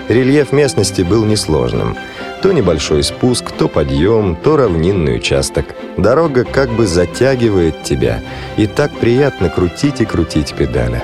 Рельеф 0.08 0.52
местности 0.52 1.02
был 1.02 1.26
несложным– 1.26 1.98
то 2.42 2.52
небольшой 2.52 3.04
спуск, 3.04 3.52
то 3.52 3.68
подъем, 3.68 4.36
то 4.36 4.58
равнинный 4.58 5.18
участок. 5.18 5.66
Дорога 5.98 6.44
как 6.44 6.72
бы 6.72 6.88
затягивает 6.88 7.84
тебя, 7.84 8.22
и 8.58 8.68
так 8.68 8.92
приятно 8.92 9.50
крутить 9.50 10.02
и 10.02 10.06
крутить 10.06 10.54
педали. 10.54 11.04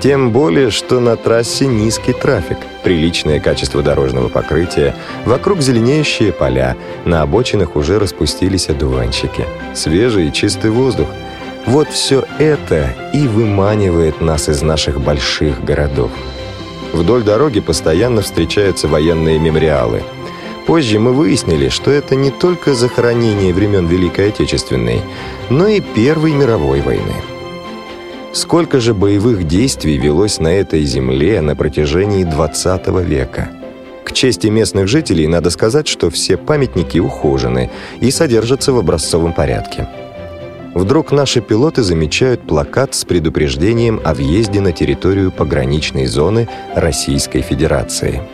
Тем 0.00 0.32
более, 0.32 0.70
что 0.70 1.00
на 1.00 1.16
трассе 1.16 1.66
низкий 1.66 2.12
трафик, 2.12 2.58
приличное 2.82 3.40
качество 3.40 3.82
дорожного 3.82 4.28
покрытия, 4.28 4.94
вокруг 5.24 5.62
зеленеющие 5.62 6.30
поля, 6.30 6.76
на 7.06 7.22
обочинах 7.22 7.74
уже 7.74 7.98
распустились 7.98 8.68
одуванчики. 8.68 9.46
Свежий 9.72 10.28
и 10.28 10.32
чистый 10.32 10.70
воздух. 10.70 11.08
Вот 11.64 11.88
все 11.88 12.26
это 12.38 12.90
и 13.14 13.26
выманивает 13.26 14.20
нас 14.20 14.50
из 14.50 14.60
наших 14.60 15.00
больших 15.00 15.64
городов. 15.64 16.10
Вдоль 16.92 17.22
дороги 17.22 17.60
постоянно 17.60 18.20
встречаются 18.20 18.88
военные 18.88 19.38
мемориалы– 19.38 20.02
Позже 20.66 20.98
мы 20.98 21.12
выяснили, 21.12 21.68
что 21.68 21.90
это 21.90 22.16
не 22.16 22.30
только 22.30 22.74
захоронение 22.74 23.52
времен 23.52 23.86
Великой 23.86 24.28
Отечественной, 24.28 25.02
но 25.50 25.66
и 25.66 25.80
Первой 25.80 26.32
мировой 26.32 26.80
войны. 26.80 27.14
Сколько 28.32 28.80
же 28.80 28.94
боевых 28.94 29.46
действий 29.46 29.98
велось 29.98 30.40
на 30.40 30.48
этой 30.48 30.82
земле 30.84 31.40
на 31.40 31.54
протяжении 31.54 32.24
20 32.24 32.88
века? 33.06 33.50
К 34.04 34.12
чести 34.12 34.48
местных 34.48 34.88
жителей 34.88 35.26
надо 35.26 35.50
сказать, 35.50 35.86
что 35.86 36.10
все 36.10 36.36
памятники 36.36 36.98
ухожены 36.98 37.70
и 38.00 38.10
содержатся 38.10 38.72
в 38.72 38.78
образцовом 38.78 39.32
порядке. 39.32 39.88
Вдруг 40.74 41.12
наши 41.12 41.40
пилоты 41.40 41.82
замечают 41.82 42.42
плакат 42.42 42.94
с 42.94 43.04
предупреждением 43.04 44.00
о 44.02 44.14
въезде 44.14 44.60
на 44.60 44.72
территорию 44.72 45.30
пограничной 45.30 46.06
зоны 46.06 46.48
Российской 46.74 47.42
Федерации– 47.42 48.22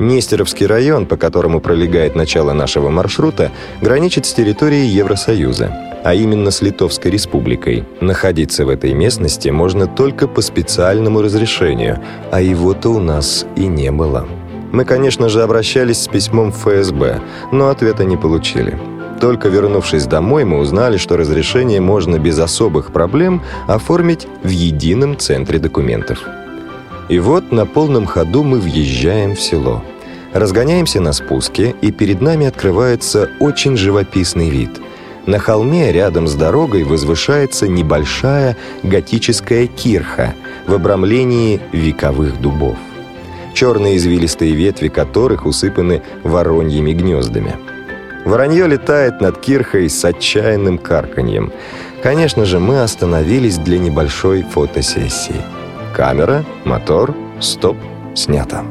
Нестеровский 0.00 0.64
район, 0.64 1.04
по 1.04 1.18
которому 1.18 1.60
пролегает 1.60 2.16
начало 2.16 2.54
нашего 2.54 2.88
маршрута, 2.88 3.52
граничит 3.82 4.24
с 4.24 4.32
территорией 4.32 4.88
Евросоюза, 4.88 6.00
а 6.02 6.14
именно 6.14 6.50
с 6.50 6.62
Литовской 6.62 7.10
республикой. 7.10 7.84
Находиться 8.00 8.64
в 8.64 8.70
этой 8.70 8.94
местности 8.94 9.50
можно 9.50 9.86
только 9.86 10.26
по 10.26 10.40
специальному 10.40 11.20
разрешению, 11.20 12.00
а 12.32 12.40
его-то 12.40 12.88
у 12.88 12.98
нас 12.98 13.44
и 13.56 13.66
не 13.66 13.92
было. 13.92 14.26
Мы, 14.72 14.86
конечно 14.86 15.28
же, 15.28 15.42
обращались 15.42 16.00
с 16.00 16.08
письмом 16.08 16.50
в 16.50 16.56
ФСБ, 16.56 17.20
но 17.52 17.68
ответа 17.68 18.04
не 18.04 18.16
получили. 18.16 18.78
Только 19.20 19.50
вернувшись 19.50 20.06
домой, 20.06 20.44
мы 20.44 20.60
узнали, 20.60 20.96
что 20.96 21.18
разрешение 21.18 21.82
можно 21.82 22.18
без 22.18 22.38
особых 22.38 22.90
проблем 22.90 23.42
оформить 23.68 24.26
в 24.42 24.48
едином 24.48 25.18
центре 25.18 25.58
документов. 25.58 26.24
И 27.10 27.18
вот 27.18 27.50
на 27.50 27.66
полном 27.66 28.06
ходу 28.06 28.44
мы 28.44 28.60
въезжаем 28.60 29.34
в 29.34 29.40
село. 29.40 29.82
Разгоняемся 30.32 31.00
на 31.00 31.12
спуске, 31.12 31.74
и 31.82 31.90
перед 31.90 32.20
нами 32.20 32.46
открывается 32.46 33.30
очень 33.40 33.76
живописный 33.76 34.48
вид. 34.48 34.70
На 35.26 35.40
холме 35.40 35.90
рядом 35.90 36.28
с 36.28 36.34
дорогой 36.34 36.84
возвышается 36.84 37.66
небольшая 37.66 38.56
готическая 38.84 39.66
кирха 39.66 40.34
в 40.68 40.72
обрамлении 40.72 41.60
вековых 41.72 42.40
дубов. 42.40 42.76
Черные 43.54 43.96
извилистые 43.96 44.52
ветви 44.52 44.86
которых 44.86 45.46
усыпаны 45.46 46.02
вороньими 46.22 46.92
гнездами. 46.92 47.56
Воронье 48.24 48.68
летает 48.68 49.20
над 49.20 49.36
кирхой 49.38 49.90
с 49.90 50.04
отчаянным 50.04 50.78
карканьем. 50.78 51.52
Конечно 52.04 52.44
же, 52.44 52.60
мы 52.60 52.82
остановились 52.82 53.58
для 53.58 53.80
небольшой 53.80 54.42
фотосессии. 54.44 55.59
Камера, 55.94 56.44
мотор, 56.64 57.14
стоп, 57.40 57.76
снято. 58.14 58.64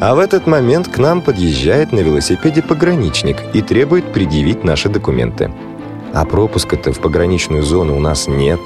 А 0.00 0.14
в 0.14 0.18
этот 0.18 0.46
момент 0.46 0.88
к 0.88 0.98
нам 0.98 1.20
подъезжает 1.20 1.92
на 1.92 2.00
велосипеде 2.00 2.62
пограничник 2.62 3.36
и 3.52 3.60
требует 3.60 4.12
предъявить 4.12 4.64
наши 4.64 4.88
документы. 4.88 5.52
А 6.14 6.24
пропуска-то 6.24 6.92
в 6.92 7.00
пограничную 7.00 7.62
зону 7.62 7.96
у 7.96 8.00
нас 8.00 8.26
нет. 8.26 8.58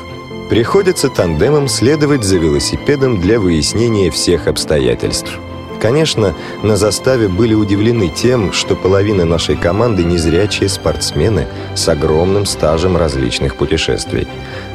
Приходится 0.49 1.09
тандемом 1.09 1.69
следовать 1.69 2.23
за 2.23 2.37
велосипедом 2.37 3.21
для 3.21 3.41
выяснения 3.41 4.11
всех 4.11 4.47
обстоятельств. 4.47 5.39
Конечно, 5.81 6.35
на 6.63 6.77
заставе 6.77 7.29
были 7.29 7.53
удивлены 7.53 8.09
тем, 8.09 8.53
что 8.53 8.75
половина 8.75 9.25
нашей 9.25 9.57
команды 9.57 10.05
незрячие 10.05 10.69
спортсмены 10.69 11.47
с 11.75 11.87
огромным 11.89 12.47
стажем 12.47 12.97
различных 12.97 13.57
путешествий. 13.57 14.27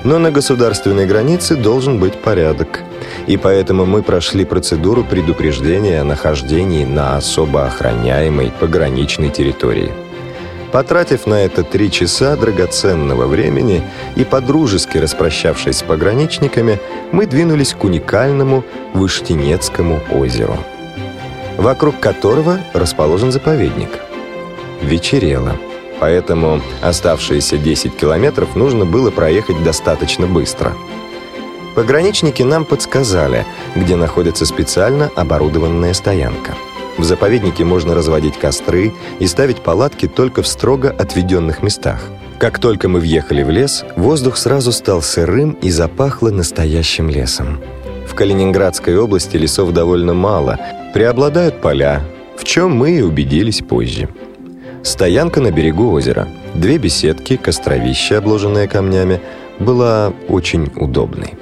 Но 0.04 0.18
на 0.18 0.32
государственной 0.32 1.06
границе 1.06 1.56
должен 1.56 2.00
быть 2.00 2.16
порядок. 2.16 2.82
И 3.28 3.38
поэтому 3.38 3.86
мы 3.86 4.02
прошли 4.02 4.46
процедуру 4.46 5.04
предупреждения 5.04 6.02
о 6.02 6.06
нахождении 6.06 6.86
на 6.86 7.18
особо 7.18 7.66
охраняемой 7.66 8.52
пограничной 8.60 9.30
территории. 9.30 9.92
Потратив 10.72 11.26
на 11.26 11.44
это 11.44 11.64
три 11.64 11.90
часа 11.92 12.36
драгоценного 12.36 13.26
времени 13.26 13.82
и 14.16 14.24
подружески 14.24 14.98
распрощавшись 14.98 15.78
с 15.78 15.84
пограничниками, 15.84 16.80
мы 17.12 17.26
двинулись 17.26 17.74
к 17.74 17.84
уникальному 17.84 18.64
Выштенецкому 18.94 20.00
озеру 20.12 20.58
вокруг 21.60 22.00
которого 22.00 22.60
расположен 22.74 23.34
заповедник. 23.34 23.90
Вечерело, 24.82 25.58
поэтому 26.00 26.62
оставшиеся 26.82 27.58
10 27.58 27.96
километров 27.96 28.56
нужно 28.56 28.86
было 28.86 29.12
проехать 29.12 29.64
достаточно 29.64 30.28
быстро. 30.28 30.74
Пограничники 31.76 32.44
нам 32.44 32.66
подсказали, 32.66 33.46
где 33.76 33.96
находится 33.96 34.46
специально 34.46 35.10
оборудованная 35.16 35.94
стоянка. 35.94 36.56
В 36.98 37.04
заповеднике 37.04 37.64
можно 37.64 37.96
разводить 37.96 38.38
костры 38.38 38.94
и 39.20 39.28
ставить 39.28 39.62
палатки 39.62 40.08
только 40.08 40.42
в 40.42 40.48
строго 40.48 40.90
отведенных 40.90 41.64
местах. 41.64 42.02
Как 42.40 42.60
только 42.60 42.90
мы 42.90 43.00
въехали 43.00 43.44
в 43.44 43.50
лес, 43.50 43.86
воздух 43.96 44.38
сразу 44.38 44.72
стал 44.72 45.02
сырым 45.02 45.52
и 45.62 45.70
запахло 45.70 46.30
настоящим 46.30 47.10
лесом. 47.10 47.60
В 48.08 48.16
Калининградской 48.16 48.98
области 48.98 49.38
лесов 49.38 49.72
довольно 49.72 50.14
мало, 50.14 50.60
преобладают 50.94 51.62
поля, 51.62 52.02
в 52.38 52.44
чем 52.44 52.76
мы 52.76 52.92
и 52.92 53.02
убедились 53.02 53.60
позже. 53.62 54.10
Стоянка 54.84 55.42
на 55.42 55.52
берегу 55.52 55.92
озера, 55.92 56.28
две 56.56 56.78
беседки, 56.78 57.38
костровище, 57.38 58.18
обложенное 58.18 58.68
камнями, 58.68 59.22
была 59.60 60.14
очень 60.28 60.72
удобной. 60.76 61.34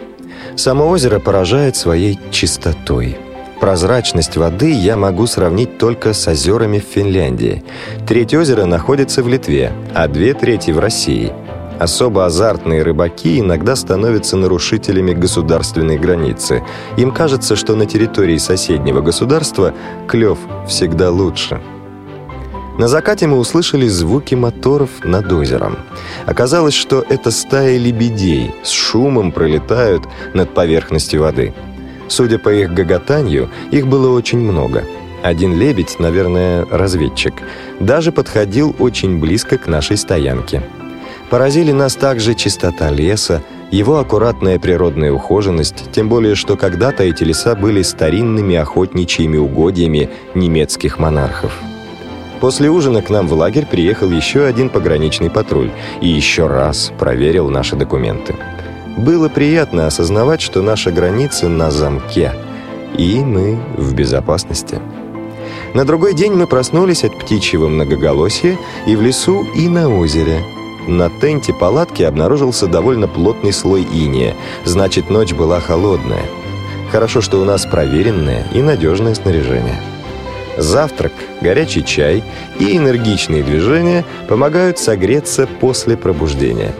Само 0.55 0.87
озеро 0.89 1.19
поражает 1.19 1.75
своей 1.75 2.19
чистотой. 2.31 3.17
Прозрачность 3.59 4.37
воды 4.37 4.71
я 4.71 4.95
могу 4.97 5.27
сравнить 5.27 5.77
только 5.77 6.13
с 6.13 6.27
озерами 6.27 6.79
в 6.79 6.83
Финляндии. 6.83 7.63
Треть 8.07 8.33
озера 8.33 8.65
находится 8.65 9.23
в 9.23 9.27
Литве, 9.27 9.71
а 9.93 10.07
две 10.07 10.33
трети 10.33 10.71
в 10.71 10.79
России– 10.79 11.31
Особо 11.79 12.25
азартные 12.25 12.81
рыбаки 12.81 13.39
иногда 13.39 13.75
становятся 13.75 14.35
нарушителями 14.35 15.13
государственной 15.13 15.97
границы. 15.97 16.63
Им 16.97 17.11
кажется, 17.11 17.55
что 17.55 17.75
на 17.75 17.85
территории 17.85 18.37
соседнего 18.37 19.01
государства 19.01 19.73
клев 20.07 20.39
всегда 20.67 21.11
лучше. 21.11 21.61
На 22.77 22.87
закате 22.87 23.27
мы 23.27 23.37
услышали 23.37 23.87
звуки 23.87 24.35
моторов 24.35 24.89
над 25.03 25.31
озером. 25.31 25.77
Оказалось, 26.25 26.73
что 26.73 27.03
это 27.09 27.31
стаи 27.31 27.77
лебедей 27.77 28.53
с 28.63 28.69
шумом 28.69 29.31
пролетают 29.31 30.03
над 30.33 30.53
поверхностью 30.53 31.21
воды. 31.21 31.53
Судя 32.07 32.39
по 32.39 32.53
их 32.53 32.73
гоготанью, 32.73 33.49
их 33.71 33.87
было 33.87 34.15
очень 34.15 34.39
много. 34.39 34.83
Один 35.23 35.57
лебедь, 35.57 35.99
наверное, 35.99 36.65
разведчик, 36.65 37.33
даже 37.79 38.11
подходил 38.11 38.75
очень 38.79 39.19
близко 39.19 39.57
к 39.57 39.67
нашей 39.67 39.97
стоянке– 39.97 40.63
Поразили 41.29 41.73
нас 41.73 41.95
также 41.95 42.35
чистота 42.35 42.89
леса, 42.89 43.43
его 43.69 43.99
аккуратная 43.99 44.59
природная 44.59 45.11
ухоженность, 45.11 45.91
тем 45.91 46.07
более, 46.07 46.35
что 46.35 46.55
когда-то 46.55 47.03
эти 47.03 47.23
леса 47.23 47.53
были 47.55 47.81
старинными 47.81 48.55
охотничьими 48.55 49.35
угодьями 49.35 50.09
немецких 50.35 50.99
монархов. 50.99 51.51
После 52.39 52.69
ужина 52.69 53.01
к 53.01 53.09
нам 53.09 53.27
в 53.27 53.33
лагерь 53.33 53.65
приехал 53.65 54.09
еще 54.09 54.45
один 54.45 54.69
пограничный 54.69 55.29
патруль 55.29 55.71
и 56.01 56.07
еще 56.07 56.47
раз 56.47 56.91
проверил 56.97 57.49
наши 57.49 57.75
документы. 57.75 58.35
Было 58.97 59.29
приятно 59.29 59.87
осознавать, 59.87 60.41
что 60.41 60.61
наша 60.61 60.91
граница 60.91 61.47
на 61.47 61.71
замке, 61.71 62.33
и 62.97 63.19
мы 63.19 63.59
в 63.77 63.93
безопасности. 63.93 64.79
На 65.73 65.85
другой 65.85 66.13
день 66.13 66.33
мы 66.33 66.47
проснулись 66.47 67.03
от 67.03 67.17
птичьего 67.17 67.67
многоголосия 67.67 68.57
и 68.87 68.95
в 68.95 69.01
лесу, 69.01 69.45
и 69.55 69.67
на 69.67 69.89
озере– 69.89 70.43
на 70.87 71.09
тенте 71.09 71.53
палатки 71.53 72.01
обнаружился 72.03 72.65
довольно 72.65 73.09
плотный 73.09 73.51
слой 73.51 73.81
иния, 73.83 74.35
значит, 74.63 75.09
ночь 75.09 75.33
была 75.33 75.59
холодная. 75.59 76.23
Хорошо, 76.91 77.19
что 77.19 77.41
у 77.41 77.45
нас 77.45 77.65
проверенное 77.65 78.47
и 78.53 78.61
надежное 78.61 79.13
снаряжение. 79.13 79.81
Завтрак, 80.57 81.13
горячий 81.41 81.85
чай 81.85 82.23
и 82.59 82.75
энергичные 82.75 83.43
движения 83.43 84.03
помогают 84.27 84.79
согреться 84.79 85.47
после 85.59 85.95
пробуждения. 85.95 86.73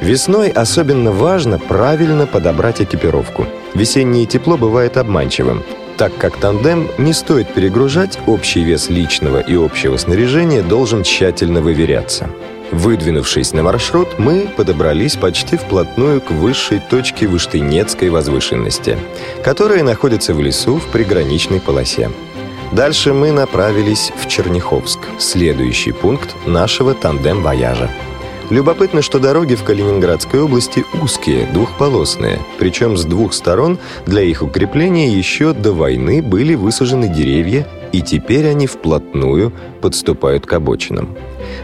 Весной 0.00 0.48
особенно 0.48 1.12
важно 1.12 1.60
правильно 1.60 2.26
подобрать 2.26 2.82
экипировку. 2.82 3.46
Весеннее 3.74 4.26
тепло 4.26 4.56
бывает 4.56 4.96
обманчивым, 4.96 5.62
так 5.96 6.16
как 6.16 6.36
тандем 6.36 6.88
не 6.98 7.12
стоит 7.12 7.54
перегружать, 7.54 8.18
общий 8.26 8.64
вес 8.64 8.88
личного 8.90 9.38
и 9.38 9.54
общего 9.54 9.96
снаряжения 9.96 10.62
должен 10.62 11.04
тщательно 11.04 11.60
выверяться. 11.60 12.28
Выдвинувшись 12.72 13.52
на 13.52 13.62
маршрут, 13.62 14.18
мы 14.18 14.48
подобрались 14.56 15.16
почти 15.16 15.56
вплотную 15.56 16.20
к 16.22 16.30
высшей 16.30 16.80
точке 16.80 17.28
Выштынецкой 17.28 18.08
возвышенности, 18.08 18.98
которая 19.44 19.84
находится 19.84 20.32
в 20.34 20.40
лесу 20.40 20.78
в 20.78 20.86
приграничной 20.86 21.60
полосе. 21.60 22.10
Дальше 22.72 23.12
мы 23.12 23.32
направились 23.32 24.12
в 24.16 24.26
Черняховск, 24.28 25.00
следующий 25.18 25.92
пункт 25.92 26.34
нашего 26.46 26.94
тандем-вояжа. 26.94 27.90
Любопытно, 28.48 29.02
что 29.02 29.18
дороги 29.18 29.54
в 29.54 29.62
Калининградской 29.62 30.40
области 30.40 30.82
узкие, 31.02 31.46
двухполосные, 31.52 32.38
причем 32.58 32.96
с 32.96 33.04
двух 33.04 33.34
сторон 33.34 33.78
для 34.06 34.22
их 34.22 34.42
укрепления 34.42 35.10
еще 35.12 35.52
до 35.52 35.72
войны 35.72 36.22
были 36.22 36.54
высажены 36.54 37.08
деревья, 37.08 37.66
и 37.92 38.00
теперь 38.00 38.48
они 38.48 38.66
вплотную 38.66 39.52
подступают 39.82 40.46
к 40.46 40.52
обочинам. 40.54 41.14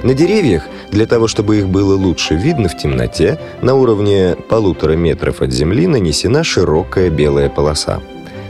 На 0.03 0.13
деревьях, 0.13 0.65
для 0.91 1.07
того 1.07 1.27
чтобы 1.27 1.57
их 1.57 1.69
было 1.69 1.97
лучше 1.97 2.35
видно 2.35 2.69
в 2.69 2.77
темноте, 2.77 3.41
на 3.63 3.75
уровне 3.77 4.37
полутора 4.51 4.93
метров 4.93 5.41
от 5.41 5.53
земли 5.53 5.87
нанесена 5.87 6.45
широкая 6.45 7.09
белая 7.09 7.49
полоса. 7.49 8.01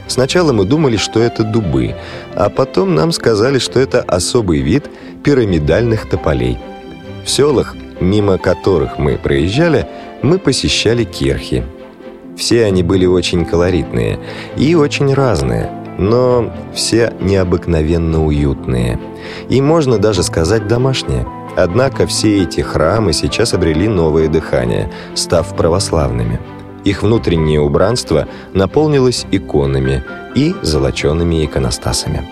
Сначала 0.09 0.51
мы 0.51 0.65
думали, 0.65 0.97
что 0.97 1.21
это 1.21 1.43
дубы, 1.43 1.95
а 2.35 2.49
потом 2.49 2.95
нам 2.95 3.13
сказали, 3.13 3.59
что 3.59 3.79
это 3.79 4.01
особый 4.01 4.59
вид 4.59 4.89
пирамидальных 5.23 6.09
тополей. 6.09 6.57
В 7.23 7.29
селах, 7.29 7.75
мимо 8.01 8.37
которых 8.37 8.97
мы 8.97 9.17
проезжали, 9.17 9.87
мы 10.21 10.37
посещали 10.37 11.05
кирхи. 11.05 11.63
Все 12.35 12.65
они 12.65 12.83
были 12.83 13.05
очень 13.05 13.45
колоритные 13.45 14.19
и 14.57 14.75
очень 14.75 15.13
разные, 15.13 15.69
но 15.97 16.53
все 16.73 17.13
необыкновенно 17.21 18.25
уютные. 18.25 18.99
И 19.47 19.61
можно 19.61 19.97
даже 19.97 20.23
сказать 20.23 20.67
домашние– 20.67 21.25
Однако 21.55 22.07
все 22.07 22.43
эти 22.43 22.61
храмы 22.61 23.11
сейчас 23.11 23.53
обрели 23.53 23.87
новое 23.87 24.29
дыхание, 24.29 24.89
став 25.15 25.55
православными. 25.55 26.39
Их 26.83 27.03
внутреннее 27.03 27.59
убранство 27.59 28.27
наполнилось 28.53 29.25
иконами 29.31 30.03
и 30.35 30.55
золочеными 30.61 31.45
иконостасами. 31.45 32.27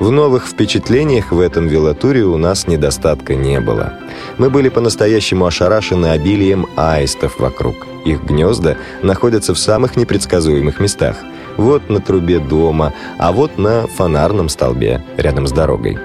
В 0.00 0.12
новых 0.12 0.46
впечатлениях 0.46 1.32
в 1.32 1.40
этом 1.40 1.66
велатуре 1.66 2.22
у 2.22 2.36
нас 2.36 2.68
недостатка 2.68 3.34
не 3.34 3.60
было. 3.60 3.94
Мы 4.38 4.48
были 4.48 4.68
по-настоящему 4.68 5.44
ошарашены 5.44 6.06
обилием 6.06 6.68
аистов 6.76 7.40
вокруг. 7.40 7.74
Их 8.04 8.22
гнезда 8.22 8.76
находятся 9.02 9.54
в 9.54 9.58
самых 9.58 9.96
непредсказуемых 9.96 10.78
местах. 10.78 11.16
Вот 11.56 11.90
на 11.90 12.00
трубе 12.00 12.38
дома, 12.38 12.92
а 13.18 13.32
вот 13.32 13.58
на 13.58 13.88
фонарном 13.88 14.48
столбе 14.48 15.02
рядом 15.16 15.48
с 15.48 15.52
дорогой. 15.52 15.98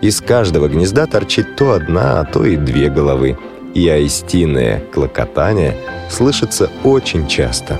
Из 0.00 0.22
каждого 0.22 0.68
гнезда 0.68 1.06
торчит 1.06 1.56
то 1.56 1.72
одна, 1.72 2.20
а 2.20 2.24
то 2.24 2.44
и 2.44 2.56
две 2.56 2.88
головы. 2.88 3.36
И 3.76 3.90
аистиное 3.90 4.80
клокотание 4.90 5.76
слышится 6.08 6.70
очень 6.82 7.28
часто. 7.28 7.78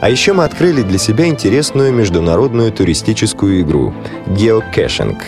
А 0.00 0.08
еще 0.08 0.32
мы 0.34 0.44
открыли 0.44 0.82
для 0.82 0.98
себя 0.98 1.26
интересную 1.26 1.92
международную 1.92 2.70
туристическую 2.70 3.62
игру– 3.62 3.92
геокэшинг. 4.28 5.18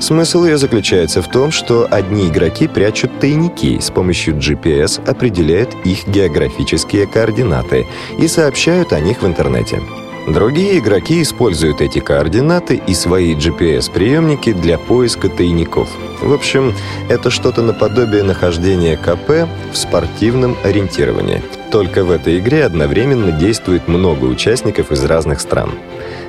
Смысл 0.00 0.46
ее 0.46 0.56
заключается 0.56 1.20
в 1.20 1.28
том, 1.28 1.50
что 1.50 1.86
одни 1.90 2.28
игроки 2.28 2.66
прячут 2.68 3.20
тайники, 3.20 3.78
с 3.78 3.90
помощью 3.90 4.34
GPS 4.34 5.06
определяют 5.06 5.74
их 5.84 6.08
географические 6.08 7.06
координаты 7.06 7.86
и 8.18 8.26
сообщают 8.28 8.94
о 8.94 9.00
них 9.00 9.20
в 9.20 9.26
интернете. 9.26 9.82
Другие 10.28 10.78
игроки 10.78 11.22
используют 11.22 11.80
эти 11.80 12.00
координаты 12.00 12.82
и 12.86 12.92
свои 12.92 13.34
GPS-приемники 13.34 14.52
для 14.52 14.76
поиска 14.76 15.30
тайников. 15.30 15.88
В 16.20 16.34
общем, 16.34 16.74
это 17.08 17.30
что-то 17.30 17.62
наподобие 17.62 18.22
нахождения 18.22 18.98
КП 18.98 19.48
в 19.72 19.76
спортивном 19.76 20.54
ориентировании. 20.62 21.42
Только 21.72 22.04
в 22.04 22.10
этой 22.10 22.40
игре 22.40 22.66
одновременно 22.66 23.32
действует 23.32 23.88
много 23.88 24.26
участников 24.26 24.92
из 24.92 25.02
разных 25.02 25.40
стран. 25.40 25.70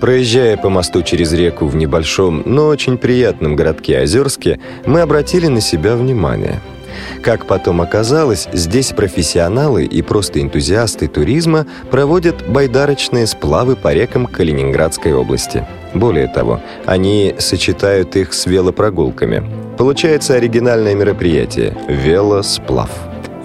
Проезжая 0.02 0.58
по 0.58 0.70
мосту 0.70 1.02
через 1.02 1.32
реку 1.32 1.66
в 1.66 1.76
небольшом, 1.76 2.44
но 2.46 2.68
очень 2.68 2.98
приятном 2.98 3.56
городке 3.56 4.00
Озерске, 4.00 4.60
мы 4.86 5.02
обратили 5.02 5.48
на 5.48 5.62
себя 5.62 5.96
внимание. 5.96 6.60
Как 7.22 7.46
потом 7.46 7.82
оказалось, 7.82 8.48
здесь 8.54 8.92
профессионалы 8.92 9.86
и 9.86 10.02
просто 10.02 10.42
энтузиасты 10.42 11.08
туризма 11.08 11.66
проводят 11.92 12.48
байдарочные 12.48 13.26
сплавы 13.26 13.76
по 13.76 13.94
рекам 13.94 14.28
Калининградской 14.28 15.14
области. 15.14 15.66
Более 15.94 16.28
того, 16.28 16.62
они 16.86 17.36
сочетают 17.40 18.16
их 18.16 18.34
с 18.34 18.46
велопрогулками. 18.46 19.44
Получается 19.78 20.36
оригинальное 20.36 20.94
мероприятие– 20.94 21.76
велосплав. 21.88 22.92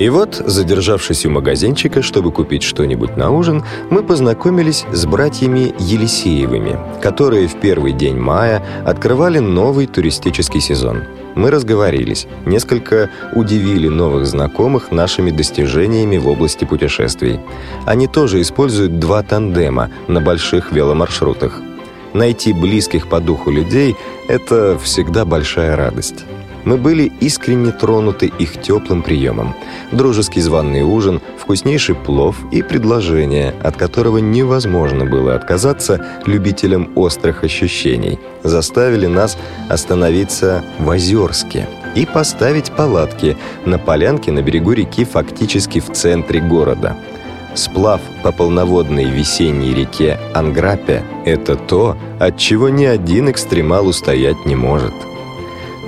И 0.01 0.09
вот, 0.09 0.43
задержавшись 0.47 1.27
у 1.27 1.31
магазинчика, 1.31 2.01
чтобы 2.01 2.33
купить 2.33 2.63
что-нибудь 2.63 3.19
на 3.19 3.31
ужин, 3.31 3.63
мы 3.91 4.03
познакомились 4.03 4.87
с 4.91 5.05
братьями 5.05 5.75
Елисеевыми, 5.79 6.79
которые 7.03 7.47
в 7.47 7.61
первый 7.61 7.93
день 7.93 8.17
мая 8.17 8.65
открывали 8.87 9.41
новый 9.41 9.87
туристический 9.87 10.63
сезон. 10.63 11.03
Мы 11.35 11.51
разговорились, 11.51 12.27
несколько 12.47 13.11
удивили 13.35 13.89
новых 13.89 14.25
знакомых 14.25 14.91
нашими 14.91 15.31
достижениями 15.31 16.17
в 16.17 16.29
области 16.29 16.65
путешествий. 16.65 17.39
Они 17.85 18.07
тоже 18.07 18.41
используют 18.41 18.99
два 18.99 19.23
тандема 19.23 19.91
на 20.09 20.23
больших 20.23 20.73
веломаршрутах. 20.73 21.61
Найти 22.15 22.55
близких 22.55 23.07
по 23.07 23.21
духу 23.21 23.51
людей– 23.51 23.97
это 24.29 24.79
всегда 24.83 25.27
большая 25.27 25.77
радость. 25.77 26.25
Мы 26.65 26.77
были 26.77 27.11
искренне 27.21 27.73
тронуты 27.73 28.27
их 28.39 28.61
теплым 28.61 29.03
приемом. 29.03 29.55
Дружеский 29.93 30.41
званный 30.41 30.83
ужин, 30.83 31.21
вкуснейший 31.39 31.95
плов 31.95 32.37
и 32.53 32.63
предложение, 32.63 33.55
от 33.63 33.77
которого 33.77 34.19
невозможно 34.19 35.05
было 35.05 35.35
отказаться 35.35 36.05
любителям 36.27 36.91
острых 36.97 37.45
ощущений, 37.45 38.19
заставили 38.43 39.07
нас 39.07 39.39
остановиться 39.69 40.63
в 40.79 40.91
Озерске 40.91 41.67
и 41.95 42.07
поставить 42.07 42.71
палатки 42.71 43.37
на 43.65 43.79
полянке 43.79 44.31
на 44.31 44.43
берегу 44.43 44.73
реки 44.73 45.05
фактически 45.05 45.81
в 45.81 45.91
центре 45.93 46.41
города. 46.41 46.97
Сплав 47.55 48.01
по 48.23 48.31
полноводной 48.31 49.07
весенней 49.07 49.75
реке 49.75 50.21
Анграпе– 50.35 51.03
это 51.25 51.57
то, 51.57 51.97
от 52.21 52.39
чего 52.39 52.69
ни 52.69 52.85
один 52.85 53.29
экстремал 53.29 53.89
устоять 53.89 54.47
не 54.47 54.55
может– 54.55 54.95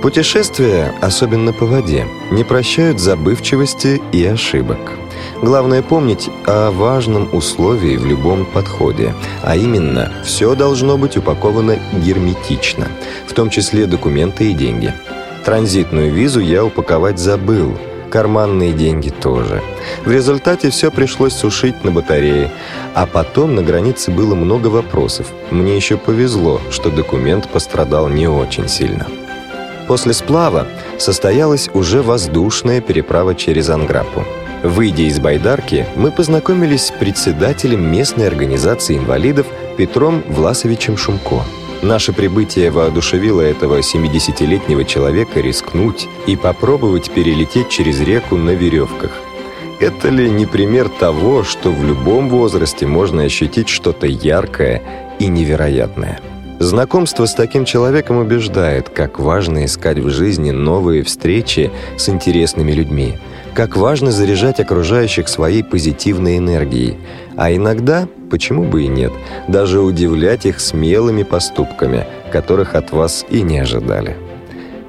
Путешествия, 0.03 0.93
особенно 0.99 1.53
по 1.53 1.65
воде, 1.65 2.05
не 2.29 2.43
прощают 2.43 2.99
забывчивости 2.99 4.01
и 4.11 4.25
ошибок. 4.25 4.91
Главное 5.41 5.81
помнить 5.81 6.29
о 6.45 6.71
важном 6.71 7.33
условии 7.33 7.95
в 7.95 8.05
любом 8.05 8.45
подходе, 8.45 9.15
а 9.43 9.55
именно, 9.55 10.11
все 10.25 10.55
должно 10.55 10.97
быть 10.97 11.15
упаковано 11.15 11.79
герметично, 11.93 12.89
в 13.27 13.33
том 13.33 13.49
числе 13.49 13.85
документы 13.85 14.51
и 14.51 14.53
деньги. 14.53 14.93
Транзитную 15.45 16.11
визу 16.11 16.41
я 16.41 16.65
упаковать 16.65 17.17
забыл, 17.17 17.79
карманные 18.11 18.73
деньги 18.73 19.09
тоже. 19.09 19.61
В 20.03 20.11
результате 20.11 20.69
все 20.69 20.91
пришлось 20.91 21.33
сушить 21.33 21.85
на 21.85 21.91
батарее, 21.91 22.51
а 22.93 23.05
потом 23.05 23.55
на 23.55 23.63
границе 23.63 24.11
было 24.11 24.35
много 24.35 24.67
вопросов. 24.67 25.27
Мне 25.49 25.77
еще 25.77 25.95
повезло, 25.95 26.59
что 26.71 26.89
документ 26.89 27.47
пострадал 27.47 28.09
не 28.09 28.27
очень 28.27 28.67
сильно. 28.67 29.07
После 29.93 30.13
сплава 30.13 30.65
состоялась 30.97 31.69
уже 31.71 32.01
воздушная 32.01 32.81
переправа 32.81 33.35
через 33.35 33.69
Анграпу. 33.69 34.23
Выйдя 34.63 35.03
из 35.03 35.19
Байдарки, 35.19 35.85
мы 35.95 36.11
познакомились 36.11 36.87
с 36.87 36.91
председателем 36.91 37.91
местной 37.91 38.25
организации 38.25 38.97
инвалидов 38.97 39.45
Петром 39.77 40.23
Власовичем 40.27 40.97
Шумко. 40.97 41.43
Наше 41.83 42.11
прибытие 42.11 42.71
воодушевило 42.71 43.41
этого 43.41 43.81
70-летнего 43.81 44.83
человека 44.83 45.41
рискнуть 45.41 46.07
и 46.25 46.35
попробовать 46.35 47.11
перелететь 47.11 47.69
через 47.69 48.01
реку 48.01 48.35
на 48.35 48.55
веревках. 48.55 49.11
Это 49.79 50.09
ли 50.09 50.27
не 50.27 50.47
пример 50.47 50.89
того, 50.89 51.43
что 51.43 51.69
в 51.69 51.85
любом 51.85 52.29
возрасте 52.29 52.87
можно 52.87 53.21
ощутить 53.21 53.69
что-то 53.69 54.07
яркое 54.07 54.81
и 55.19 55.27
невероятное? 55.27 56.19
Знакомство 56.63 57.25
с 57.25 57.33
таким 57.33 57.65
человеком 57.65 58.19
убеждает, 58.19 58.87
как 58.87 59.19
важно 59.19 59.65
искать 59.65 59.99
в 59.99 60.09
жизни 60.09 60.51
новые 60.51 61.03
встречи 61.03 61.69
с 61.97 62.07
интересными 62.07 62.71
людьми, 62.71 63.17
как 63.53 63.75
важно 63.75 64.13
заряжать 64.13 64.61
окружающих 64.61 65.27
своей 65.27 65.61
позитивной 65.61 66.37
энергией, 66.37 66.97
а 67.35 67.53
иногда, 67.53 68.07
почему 68.31 68.63
бы 68.63 68.83
и 68.83 68.87
нет, 68.87 69.11
даже 69.49 69.81
удивлять 69.81 70.45
их 70.45 70.61
смелыми 70.61 71.23
поступками, 71.23 72.07
которых 72.31 72.75
от 72.75 72.93
вас 72.93 73.25
и 73.29 73.41
не 73.41 73.59
ожидали. 73.59 74.15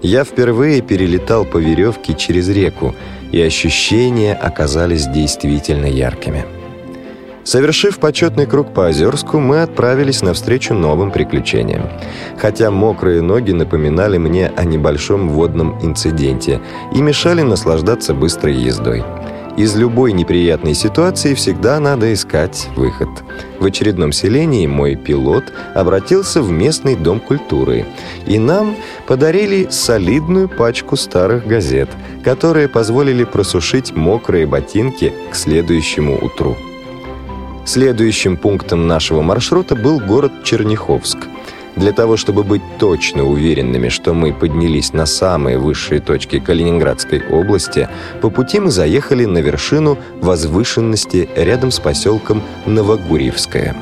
Я 0.01 0.23
впервые 0.23 0.81
перелетал 0.81 1.45
по 1.45 1.57
веревке 1.57 2.15
через 2.15 2.49
реку, 2.49 2.95
и 3.33 3.43
ощущения 3.43 4.35
оказались 4.35 5.09
действительно 5.09 5.87
яркими. 5.87 6.45
Совершив 7.45 7.99
почетный 7.99 8.47
круг 8.47 8.73
по 8.73 8.89
Озерску, 8.89 9.39
мы 9.39 9.61
отправились 9.61 10.23
навстречу 10.23 10.73
новым 10.73 11.11
приключениям. 11.11 11.91
Хотя 12.39 12.71
мокрые 12.71 13.21
ноги 13.21 13.53
напоминали 13.53 14.17
мне 14.17 14.51
о 14.57 14.65
небольшом 14.65 15.29
водном 15.29 15.79
инциденте 15.83 16.61
и 16.95 17.03
мешали 17.03 17.43
наслаждаться 17.43 18.15
быстрой 18.15 18.55
ездой. 18.55 19.05
Из 19.59 19.77
любой 19.77 20.13
неприятной 20.13 20.75
ситуации 20.75 21.35
всегда 21.35 21.79
надо 21.79 22.13
искать 22.13 22.67
выход. 22.75 23.09
В 23.61 23.67
очередном 23.67 24.11
селении 24.11 24.67
мой 24.67 24.97
пилот 24.97 25.45
обратился 25.75 26.43
в 26.43 26.51
местный 26.51 26.97
дом 26.97 27.21
культуры, 27.21 27.85
и 28.27 28.39
нам 28.39 28.75
подарили 29.07 29.69
солидную 29.71 30.49
пачку 30.49 30.97
старых 30.97 31.47
газет, 31.47 31.89
которые 32.25 32.69
позволили 32.69 33.23
просушить 33.23 33.95
мокрые 33.95 34.47
ботинки 34.47 35.13
к 35.31 35.37
следующему 35.37 36.19
утру. 36.21 36.57
Следующим 37.65 38.37
пунктом 38.37 38.87
нашего 38.87 39.23
маршрута 39.23 39.75
был 39.75 39.99
город 39.99 40.45
Черняховск. 40.45 41.19
Для 41.77 41.93
того, 41.93 42.17
чтобы 42.17 42.45
быть 42.45 42.63
точно 42.79 43.25
уверенными, 43.25 43.89
что 43.89 44.13
мы 44.13 44.33
поднялись 44.35 44.93
на 44.93 45.07
самые 45.07 45.59
высшие 45.59 46.01
точки 46.01 46.39
Калининградской 46.39 47.27
области, 47.31 47.89
по 48.21 48.29
пути 48.29 48.61
мы 48.61 48.71
заехали 48.71 49.25
на 49.25 49.39
вершину 49.39 49.99
возвышенности 50.21 51.29
рядом 51.35 51.71
с 51.71 51.81
поселком 51.81 52.43
Новогурьевское. 52.67 53.75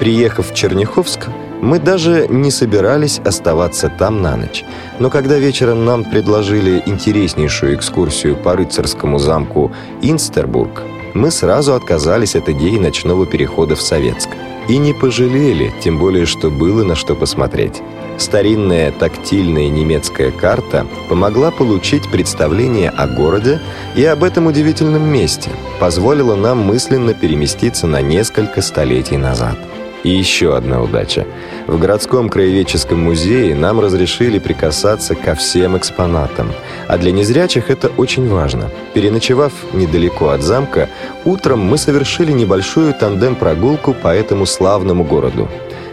Приехав 0.00 0.50
в 0.50 0.54
Черняховск, 0.54 1.28
мы 1.60 1.78
даже 1.78 2.26
не 2.28 2.50
собирались 2.50 3.20
оставаться 3.20 3.88
там 3.88 4.20
на 4.20 4.36
ночь. 4.36 4.64
Но 4.98 5.10
когда 5.10 5.38
вечером 5.38 5.84
нам 5.84 6.04
предложили 6.04 6.82
интереснейшую 6.86 7.76
экскурсию 7.76 8.34
по 8.34 8.56
рыцарскому 8.56 9.18
замку 9.18 9.72
Инстербург, 10.00 10.82
мы 11.14 11.30
сразу 11.30 11.74
отказались 11.74 12.36
от 12.36 12.48
идеи 12.48 12.78
ночного 12.78 13.26
перехода 13.26 13.76
в 13.76 13.82
Советск. 13.82 14.30
И 14.68 14.78
не 14.78 14.92
пожалели, 14.92 15.72
тем 15.80 15.98
более, 15.98 16.24
что 16.24 16.50
было 16.50 16.84
на 16.84 16.94
что 16.94 17.14
посмотреть. 17.14 17.82
Старинная 18.18 18.92
тактильная 18.92 19.68
немецкая 19.68 20.30
карта 20.30 20.86
помогла 21.08 21.50
получить 21.50 22.08
представление 22.08 22.90
о 22.90 23.08
городе 23.08 23.60
и 23.96 24.04
об 24.04 24.22
этом 24.22 24.46
удивительном 24.46 25.02
месте, 25.02 25.50
позволила 25.80 26.36
нам 26.36 26.58
мысленно 26.58 27.14
переместиться 27.14 27.86
на 27.86 28.00
несколько 28.00 28.62
столетий 28.62 29.16
назад. 29.16 29.58
И 30.02 30.10
еще 30.10 30.56
одна 30.56 30.82
удача. 30.82 31.26
В 31.66 31.78
городском 31.78 32.28
краеведческом 32.28 33.00
музее 33.00 33.54
нам 33.54 33.78
разрешили 33.78 34.38
прикасаться 34.38 35.14
ко 35.14 35.34
всем 35.34 35.76
экспонатам. 35.76 36.52
А 36.88 36.98
для 36.98 37.12
незрячих 37.12 37.70
это 37.70 37.88
очень 37.96 38.28
важно. 38.28 38.70
Переночевав 38.94 39.52
недалеко 39.72 40.30
от 40.30 40.42
замка, 40.42 40.88
утром 41.24 41.60
мы 41.60 41.78
совершили 41.78 42.32
небольшую 42.32 42.94
тандем-прогулку 42.94 43.94
по 43.94 44.08
этому 44.08 44.44
славному 44.46 45.04
городу. 45.04 45.48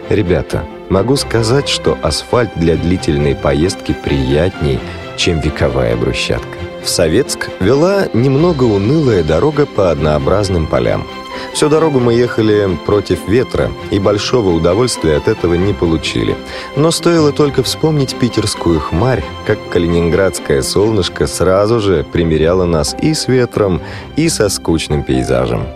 Ребята, 0.08 0.64
могу 0.88 1.14
сказать, 1.14 1.68
что 1.68 1.96
асфальт 2.02 2.50
для 2.56 2.76
длительной 2.76 3.36
поездки 3.36 3.92
приятней, 3.92 4.80
чем 5.16 5.38
вековая 5.38 5.96
брусчатка. 5.96 6.58
В 6.82 6.88
Советск 6.88 7.50
вела 7.60 8.08
немного 8.12 8.64
унылая 8.64 9.22
дорога 9.22 9.66
по 9.66 9.90
однообразным 9.92 10.66
полям. 10.66 11.06
Всю 11.52 11.68
дорогу 11.68 12.00
мы 12.00 12.14
ехали 12.14 12.78
против 12.86 13.28
ветра, 13.28 13.70
и 13.90 13.98
большого 13.98 14.50
удовольствия 14.50 15.16
от 15.16 15.28
этого 15.28 15.54
не 15.54 15.72
получили. 15.72 16.36
Но 16.76 16.90
стоило 16.90 17.32
только 17.32 17.62
вспомнить 17.62 18.16
питерскую 18.16 18.80
хмарь, 18.80 19.24
как 19.46 19.58
калининградское 19.70 20.62
солнышко 20.62 21.26
сразу 21.26 21.80
же 21.80 22.04
примеряло 22.12 22.64
нас 22.64 22.94
и 23.02 23.14
с 23.14 23.28
ветром, 23.28 23.80
и 24.16 24.28
со 24.28 24.48
скучным 24.48 25.02
пейзажем. 25.02 25.66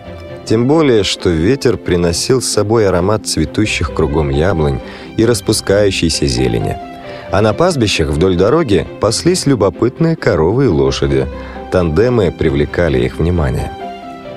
Тем 0.44 0.68
более, 0.68 1.04
что 1.04 1.30
ветер 1.30 1.76
приносил 1.76 2.42
с 2.42 2.48
собой 2.48 2.86
аромат 2.86 3.26
цветущих 3.26 3.94
кругом 3.94 4.30
яблонь 4.30 4.80
и 5.16 5.24
распускающейся 5.24 6.26
зелени. 6.26 6.76
А 7.32 7.40
на 7.40 7.52
пастбищах 7.52 8.10
вдоль 8.10 8.36
дороги 8.36 8.86
паслись 9.00 9.46
любопытные 9.46 10.16
коровы 10.16 10.66
и 10.66 10.68
лошади. 10.68 11.26
Тандемы 11.72 12.30
привлекали 12.30 13.04
их 13.04 13.18
внимание. 13.18 13.72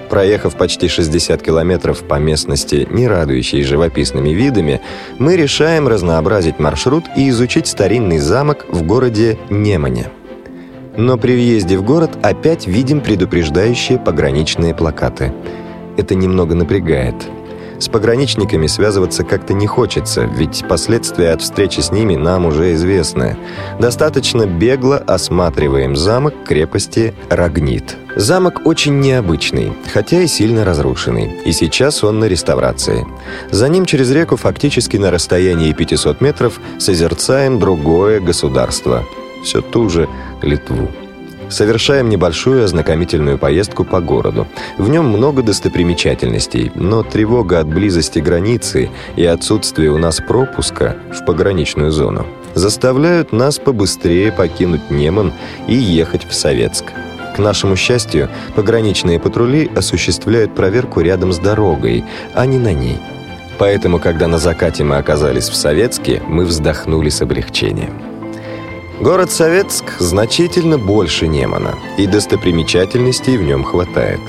Проехав 0.10 0.56
почти 0.56 0.88
60 0.88 1.42
километров 1.42 2.04
по 2.04 2.16
местности, 2.20 2.88
не 2.90 3.08
радующей 3.08 3.64
живописными 3.64 4.30
видами, 4.30 4.82
мы 5.20 5.36
решаем 5.36 5.88
разнообразить 5.88 6.60
маршрут 6.60 7.06
и 7.18 7.30
изучить 7.30 7.68
старинный 7.68 8.20
замок 8.20 8.66
в 8.70 8.84
городе 8.84 9.38
Немане. 9.50 10.10
Но 10.96 11.18
при 11.18 11.34
въезде 11.34 11.78
в 11.78 11.84
город 11.84 12.12
опять 12.24 12.68
видим 12.68 13.02
предупреждающие 13.02 14.00
пограничные 14.00 14.74
плакаты. 14.74 15.34
Это 15.98 16.16
немного 16.16 16.56
напрягает. 16.56 17.16
С 17.80 17.90
пограничниками 17.90 18.68
связываться 18.68 19.24
как-то 19.24 19.54
не 19.54 19.68
хочется, 19.68 20.24
ведь 20.24 20.66
последствия 20.68 21.32
от 21.32 21.42
встречи 21.42 21.80
с 21.80 21.92
ними 21.92 22.16
нам 22.16 22.46
уже 22.46 22.74
известны. 22.74 23.38
Достаточно 23.80 24.46
бегло 24.48 24.98
осматриваем 24.98 25.96
замок 25.96 26.34
крепости 26.46 27.14
Рогнит. 27.30 27.96
Замок 28.16 28.62
очень 28.66 29.00
необычный, 29.00 29.74
хотя 29.94 30.22
и 30.22 30.28
сильно 30.28 30.66
разрушенный, 30.66 31.40
и 31.46 31.52
сейчас 31.52 32.04
он 32.04 32.20
на 32.20 32.26
реставрации. 32.26 33.06
За 33.52 33.70
ним 33.70 33.86
через 33.86 34.10
реку 34.12 34.38
фактически 34.38 34.98
на 34.98 35.12
расстоянии 35.12 35.72
500 35.72 36.20
метров 36.20 36.60
созерцаем 36.80 37.60
другое 37.60 38.20
государство, 38.20 39.06
все 39.44 39.62
ту 39.62 39.88
же 39.90 40.10
Литву. 40.42 40.90
Совершаем 41.50 42.10
небольшую 42.10 42.64
ознакомительную 42.64 43.38
поездку 43.38 43.84
по 43.84 44.02
городу. 44.02 44.48
В 44.78 44.90
нем 44.90 45.06
много 45.08 45.42
достопримечательностей, 45.44 46.72
но 46.76 47.04
тревога 47.04 47.60
от 47.60 47.68
близости 47.68 48.20
границы 48.20 48.90
и 49.16 49.26
отсутствие 49.26 49.92
у 49.92 49.98
нас 49.98 50.18
пропуска 50.18 50.98
в 51.12 51.26
пограничную 51.26 51.92
зону 51.92 52.26
заставляют 52.58 53.32
нас 53.32 53.60
побыстрее 53.60 54.32
покинуть 54.32 54.90
Неман 54.90 55.32
и 55.68 55.76
ехать 55.76 56.26
в 56.28 56.34
Советск. 56.34 56.86
К 57.36 57.40
нашему 57.40 57.76
счастью, 57.76 58.30
пограничные 58.56 59.20
патрули 59.20 59.70
осуществляют 59.76 60.56
проверку 60.56 61.02
рядом 61.02 61.32
с 61.32 61.38
дорогой, 61.38 62.04
а 62.34 62.46
не 62.48 62.58
на 62.58 62.74
ней. 62.74 62.98
Поэтому, 63.60 64.00
когда 64.00 64.28
на 64.28 64.40
закате 64.40 64.84
мы 64.84 64.98
оказались 64.98 65.50
в 65.50 65.56
Советске, 65.56 66.22
мы 66.28 66.46
вздохнули 66.46 67.10
с 67.10 67.22
облегчением. 67.22 68.17
Город 69.00 69.30
Советск 69.32 70.00
значительно 70.00 70.80
больше 70.80 71.28
Немана, 71.28 71.76
и 72.00 72.08
достопримечательностей 72.08 73.38
в 73.38 73.44
нем 73.44 73.64
хватает. 73.64 74.20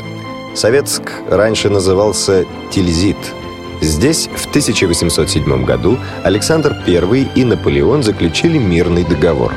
Советск 0.55 1.11
раньше 1.31 1.71
назывался 1.71 2.45
Тильзит. 2.71 3.17
Здесь 3.81 4.29
в 4.35 4.47
1807 4.49 5.65
году 5.65 5.99
Александр 6.23 6.77
I 6.87 7.29
и 7.35 7.45
Наполеон 7.45 8.03
заключили 8.03 8.59
мирный 8.59 9.05
договор. 9.05 9.55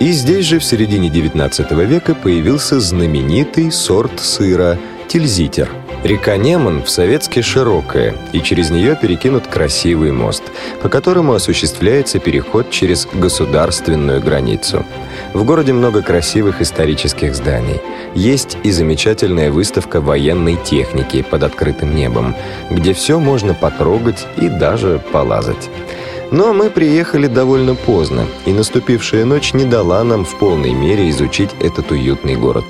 И 0.00 0.12
здесь 0.12 0.44
же 0.44 0.58
в 0.58 0.64
середине 0.64 1.08
19 1.08 1.70
века 1.72 2.14
появился 2.14 2.78
знаменитый 2.78 3.72
сорт 3.72 4.20
сыра 4.20 4.78
Тильзитер– 5.08 5.70
Река 6.04 6.36
Неман 6.36 6.82
в 6.82 6.90
Советске 6.90 7.42
широкая, 7.42 8.16
и 8.32 8.40
через 8.40 8.70
нее 8.70 8.98
перекинут 9.00 9.46
красивый 9.46 10.10
мост, 10.10 10.42
по 10.82 10.88
которому 10.88 11.32
осуществляется 11.32 12.18
переход 12.18 12.70
через 12.70 13.06
государственную 13.12 14.20
границу. 14.20 14.84
В 15.32 15.44
городе 15.44 15.72
много 15.72 16.02
красивых 16.02 16.60
исторических 16.60 17.36
зданий. 17.36 17.80
Есть 18.16 18.58
и 18.64 18.72
замечательная 18.72 19.52
выставка 19.52 20.00
военной 20.00 20.56
техники 20.56 21.22
под 21.22 21.44
открытым 21.44 21.94
небом, 21.94 22.34
где 22.68 22.94
все 22.94 23.20
можно 23.20 23.54
потрогать 23.54 24.26
и 24.36 24.48
даже 24.48 25.00
полазать. 25.12 25.70
Но 26.32 26.52
мы 26.52 26.70
приехали 26.70 27.28
довольно 27.28 27.76
поздно, 27.76 28.26
и 28.44 28.52
наступившая 28.52 29.24
ночь 29.24 29.52
не 29.52 29.66
дала 29.66 30.02
нам 30.02 30.24
в 30.24 30.36
полной 30.36 30.72
мере 30.72 31.08
изучить 31.10 31.50
этот 31.60 31.92
уютный 31.92 32.34
город. 32.34 32.64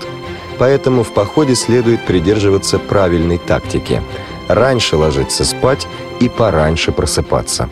Поэтому 0.62 1.02
в 1.02 1.12
походе 1.12 1.56
следует 1.56 2.06
придерживаться 2.06 2.78
правильной 2.78 3.38
тактики. 3.38 4.00
Раньше 4.46 4.96
ложиться 4.96 5.44
спать 5.44 5.88
и 6.20 6.28
пораньше 6.28 6.92
просыпаться. 6.92 7.68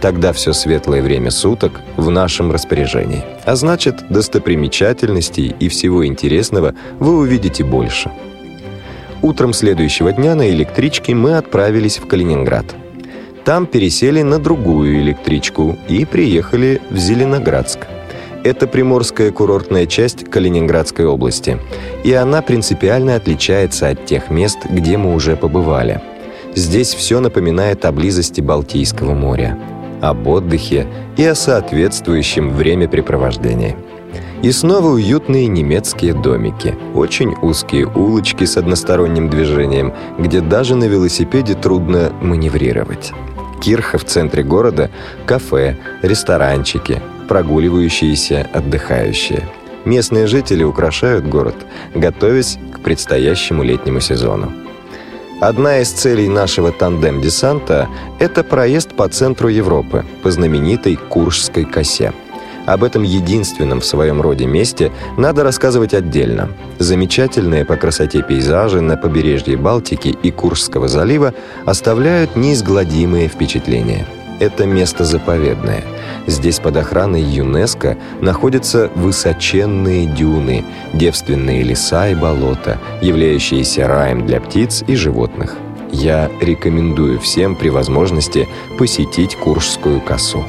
Тогда 0.00 0.32
все 0.32 0.52
светлое 0.52 1.02
время 1.02 1.30
суток 1.30 1.80
в 1.96 2.10
нашем 2.10 2.50
распоряжении. 2.50 3.22
А 3.44 3.54
значит, 3.54 4.08
достопримечательностей 4.08 5.54
и 5.60 5.68
всего 5.68 6.04
интересного 6.04 6.74
вы 6.98 7.16
увидите 7.16 7.62
больше. 7.62 8.10
Утром 9.22 9.52
следующего 9.52 10.10
дня 10.10 10.34
на 10.34 10.50
электричке 10.50 11.14
мы 11.14 11.36
отправились 11.36 11.98
в 11.98 12.08
Калининград. 12.08 12.66
Там 13.44 13.66
пересели 13.66 14.22
на 14.22 14.40
другую 14.40 15.00
электричку 15.00 15.78
и 15.88 16.04
приехали 16.04 16.80
в 16.90 16.96
Зеленоградск. 16.96 17.86
Это 18.44 18.66
приморская 18.66 19.30
курортная 19.30 19.86
часть 19.86 20.24
Калининградской 20.24 21.06
области, 21.06 21.58
и 22.02 22.12
она 22.12 22.42
принципиально 22.42 23.14
отличается 23.14 23.88
от 23.88 24.04
тех 24.04 24.30
мест, 24.30 24.58
где 24.68 24.96
мы 24.96 25.14
уже 25.14 25.36
побывали. 25.36 26.00
Здесь 26.56 26.92
все 26.92 27.20
напоминает 27.20 27.84
о 27.84 27.92
близости 27.92 28.40
Балтийского 28.40 29.14
моря, 29.14 29.56
об 30.00 30.26
отдыхе 30.26 30.86
и 31.16 31.24
о 31.24 31.36
соответствующем 31.36 32.50
времяпрепровождении. 32.50 33.76
И 34.42 34.50
снова 34.50 34.88
уютные 34.88 35.46
немецкие 35.46 36.12
домики, 36.12 36.74
очень 36.94 37.34
узкие 37.42 37.86
улочки 37.86 38.44
с 38.44 38.56
односторонним 38.56 39.30
движением, 39.30 39.94
где 40.18 40.40
даже 40.40 40.74
на 40.74 40.84
велосипеде 40.84 41.54
трудно 41.54 42.12
маневрировать. 42.20 43.12
Кирха 43.62 43.98
в 43.98 44.04
центре 44.04 44.42
города, 44.42 44.90
кафе, 45.26 45.76
ресторанчики, 46.02 47.00
прогуливающиеся, 47.28 48.48
отдыхающие. 48.52 49.48
Местные 49.84 50.26
жители 50.26 50.62
украшают 50.62 51.26
город, 51.26 51.56
готовясь 51.94 52.58
к 52.72 52.80
предстоящему 52.80 53.62
летнему 53.62 54.00
сезону. 54.00 54.52
Одна 55.40 55.80
из 55.80 55.90
целей 55.90 56.28
нашего 56.28 56.70
тандем-десанта– 56.70 57.88
это 58.20 58.44
проезд 58.44 58.90
по 58.94 59.08
центру 59.08 59.48
Европы, 59.48 60.04
по 60.22 60.30
знаменитой 60.30 60.94
Куршской 60.94 61.64
косе. 61.64 62.12
Об 62.64 62.84
этом 62.84 63.02
единственном 63.02 63.80
в 63.80 63.84
своем 63.84 64.20
роде 64.20 64.46
месте 64.46 64.92
надо 65.18 65.42
рассказывать 65.42 65.94
отдельно. 65.94 66.50
Замечательные 66.78 67.64
по 67.64 67.76
красоте 67.76 68.22
пейзажи 68.22 68.80
на 68.80 68.96
побережье 68.96 69.56
Балтики 69.56 70.16
и 70.22 70.30
Куршского 70.30 70.86
залива 70.86 71.34
оставляют 71.66 72.36
неизгладимые 72.36 73.26
впечатления– 73.26 74.06
это 74.42 74.66
место 74.66 75.04
заповедное. 75.04 75.84
Здесь 76.26 76.60
под 76.60 76.76
охраной 76.76 77.22
ЮНЕСКО 77.22 77.96
находятся 78.20 78.90
высоченные 78.94 80.06
дюны, 80.06 80.64
девственные 80.92 81.62
леса 81.62 82.08
и 82.08 82.14
болота, 82.14 82.78
являющиеся 83.00 83.88
раем 83.88 84.26
для 84.26 84.40
птиц 84.40 84.84
и 84.86 84.94
животных. 84.94 85.56
Я 85.90 86.30
рекомендую 86.40 87.18
всем 87.20 87.56
при 87.56 87.68
возможности 87.68 88.48
посетить 88.78 89.36
Куршскую 89.36 90.00
косу. 90.00 90.44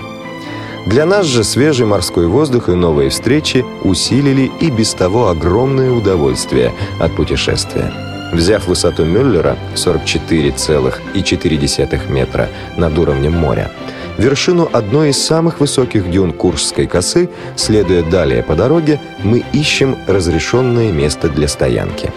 Для 0.86 1.05
нас 1.05 1.25
же 1.25 1.43
свежий 1.43 1.86
морской 1.86 2.27
воздух 2.27 2.69
и 2.69 2.73
новые 2.73 3.09
встречи 3.09 3.65
усилили 3.83 4.51
и 4.59 4.69
без 4.69 4.93
того 4.93 5.29
огромное 5.29 5.91
удовольствие 5.91 6.73
от 6.99 7.15
путешествия. 7.15 7.91
Взяв 8.33 8.67
высоту 8.67 9.05
Мюллера 9.05 9.57
44,4 9.75 12.12
метра 12.12 12.49
над 12.77 12.97
уровнем 12.97 13.33
моря, 13.33 13.71
вершину 14.17 14.69
одной 14.71 15.10
из 15.10 15.23
самых 15.23 15.60
высоких 15.60 16.10
дюн 16.10 16.34
Куршской 16.34 16.88
косы, 16.88 17.30
следуя 17.56 18.04
далее 18.04 18.43
по 18.43 18.56
дороге, 18.56 18.99
мы 19.23 19.43
ищем 19.54 19.97
разрешенное 20.08 20.91
место 20.91 21.30
для 21.30 21.47
стоянки. 21.47 22.12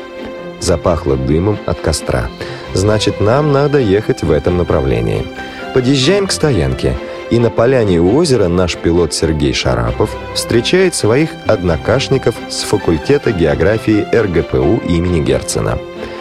Запахло 0.61 1.17
дымом 1.17 1.59
от 1.67 1.81
костра. 1.81 2.29
Значит, 2.75 3.21
нам 3.21 3.53
надо 3.53 3.79
ехать 3.79 4.23
в 4.23 4.31
этом 4.31 4.57
направлении. 4.57 5.27
Подъезжаем 5.75 6.27
к 6.27 6.33
стоянке– 6.33 6.97
и 7.31 7.39
на 7.39 7.51
поляне 7.51 8.01
у 8.01 8.17
озера 8.17 8.49
наш 8.49 8.77
пилот 8.77 9.13
Сергей 9.13 9.53
Шарапов 9.53 10.17
встречает 10.35 10.95
своих 10.95 11.31
однокашников 11.47 12.37
с 12.49 12.63
факультета 12.63 13.33
географии 13.33 14.07
РГПУ 14.13 14.83
имени 14.89 15.21
Герцена, 15.21 15.79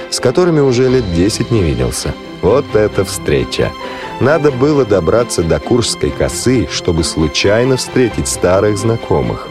с 0.10 0.20
которыми 0.20 0.62
уже 0.62 0.90
лет 0.90 1.04
10 1.14 1.52
не 1.52 1.62
виделся. 1.62 2.14
Вот 2.42 2.76
это 2.76 3.06
встреча! 3.06 3.72
Надо 4.22 4.52
было 4.52 4.86
добраться 4.86 5.44
до 5.44 5.60
Куршской 5.60 6.10
косы, 6.10 6.68
чтобы 6.72 7.04
случайно 7.04 7.78
встретить 7.78 8.28
старых 8.28 8.78
знакомых. 8.78 9.48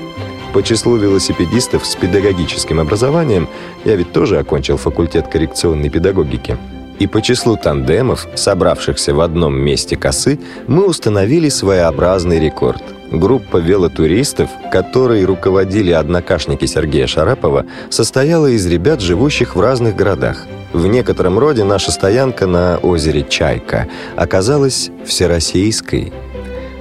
По 0.52 0.62
числу 0.62 0.96
велосипедистов 0.96 1.84
с 1.84 1.96
педагогическим 1.96 2.80
образованием 2.80 3.48
я 3.84 3.96
ведь 3.96 4.12
тоже 4.12 4.38
окончил 4.38 4.76
факультет 4.76 5.28
коррекционной 5.28 5.90
педагогики– 5.90 6.56
и 6.98 7.06
по 7.06 7.20
числу 7.20 7.56
тандемов, 7.56 8.28
собравшихся 8.34 9.14
в 9.14 9.20
одном 9.20 9.56
месте 9.56 9.96
косы, 9.96 10.38
мы 10.68 10.86
установили 10.86 11.48
своеобразный 11.48 12.38
рекорд. 12.38 12.82
Группа 13.10 13.58
велотуристов, 13.58 14.48
которой 14.70 15.24
руководили 15.24 15.90
однокашники 15.90 16.66
Сергея 16.66 17.06
Шарапова, 17.06 17.66
состояла 17.90 18.46
из 18.46 18.66
ребят, 18.66 19.00
живущих 19.00 19.56
в 19.56 19.60
разных 19.60 19.96
городах. 19.96 20.46
В 20.74 20.88
некотором 20.88 21.38
роде 21.38 21.62
наша 21.62 21.92
стоянка 21.92 22.48
на 22.48 22.78
озере 22.78 23.24
Чайка 23.26 23.86
оказалась 24.16 24.90
всероссийской. 25.06 26.12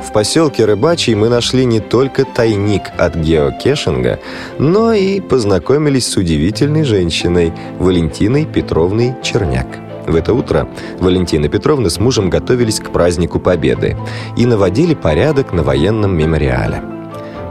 В 0.01 0.11
поселке 0.11 0.65
Рыбачий 0.65 1.13
мы 1.13 1.29
нашли 1.29 1.63
не 1.63 1.79
только 1.79 2.25
тайник 2.25 2.81
от 2.97 3.15
геокешинга, 3.15 4.19
но 4.57 4.93
и 4.93 5.21
познакомились 5.21 6.07
с 6.07 6.17
удивительной 6.17 6.83
женщиной 6.83 7.53
Валентиной 7.77 8.45
Петровной 8.45 9.13
Черняк. 9.21 9.67
В 10.07 10.15
это 10.15 10.33
утро 10.33 10.67
Валентина 10.99 11.47
Петровна 11.47 11.91
с 11.91 11.99
мужем 11.99 12.31
готовились 12.31 12.79
к 12.79 12.89
празднику 12.91 13.39
Победы 13.39 13.95
и 14.35 14.47
наводили 14.47 14.95
порядок 14.95 15.53
на 15.53 15.61
военном 15.61 16.17
мемориале. 16.17 16.81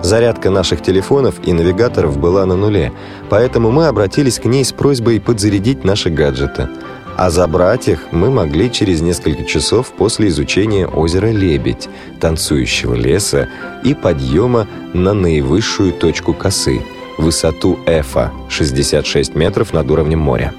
Зарядка 0.02 0.50
наших 0.50 0.82
телефонов 0.82 1.36
и 1.44 1.52
навигаторов 1.52 2.18
была 2.18 2.44
на 2.44 2.56
нуле, 2.56 2.92
поэтому 3.30 3.70
мы 3.70 3.86
обратились 3.86 4.40
к 4.40 4.44
ней 4.46 4.64
с 4.64 4.72
просьбой 4.72 5.20
подзарядить 5.20 5.84
наши 5.84 6.10
гаджеты. 6.10 6.68
А 7.16 7.30
забрать 7.30 7.88
их 7.88 8.08
мы 8.10 8.30
могли 8.30 8.70
через 8.72 9.00
несколько 9.00 9.44
часов 9.44 9.92
после 9.92 10.28
изучения 10.28 10.86
озера 10.86 11.28
Лебедь, 11.28 11.88
танцующего 12.20 12.94
леса 12.94 13.48
и 13.84 13.94
подъема 13.94 14.66
на 14.92 15.12
наивысшую 15.12 15.92
точку 15.92 16.34
косы– 16.34 16.82
высоту 17.18 17.78
Эфа– 17.86 18.32
66 18.48 19.34
метров 19.34 19.72
над 19.72 19.90
уровнем 19.90 20.20
моря. 20.20 20.52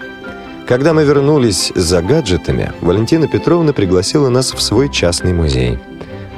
Когда 0.67 0.93
мы 0.93 1.03
вернулись 1.03 1.73
за 1.75 2.01
гаджетами, 2.01 2.71
Валентина 2.79 3.27
Петровна 3.27 3.73
пригласила 3.73 4.29
нас 4.29 4.53
в 4.53 4.61
свой 4.61 4.89
частный 4.89 5.33
музей. 5.33 5.79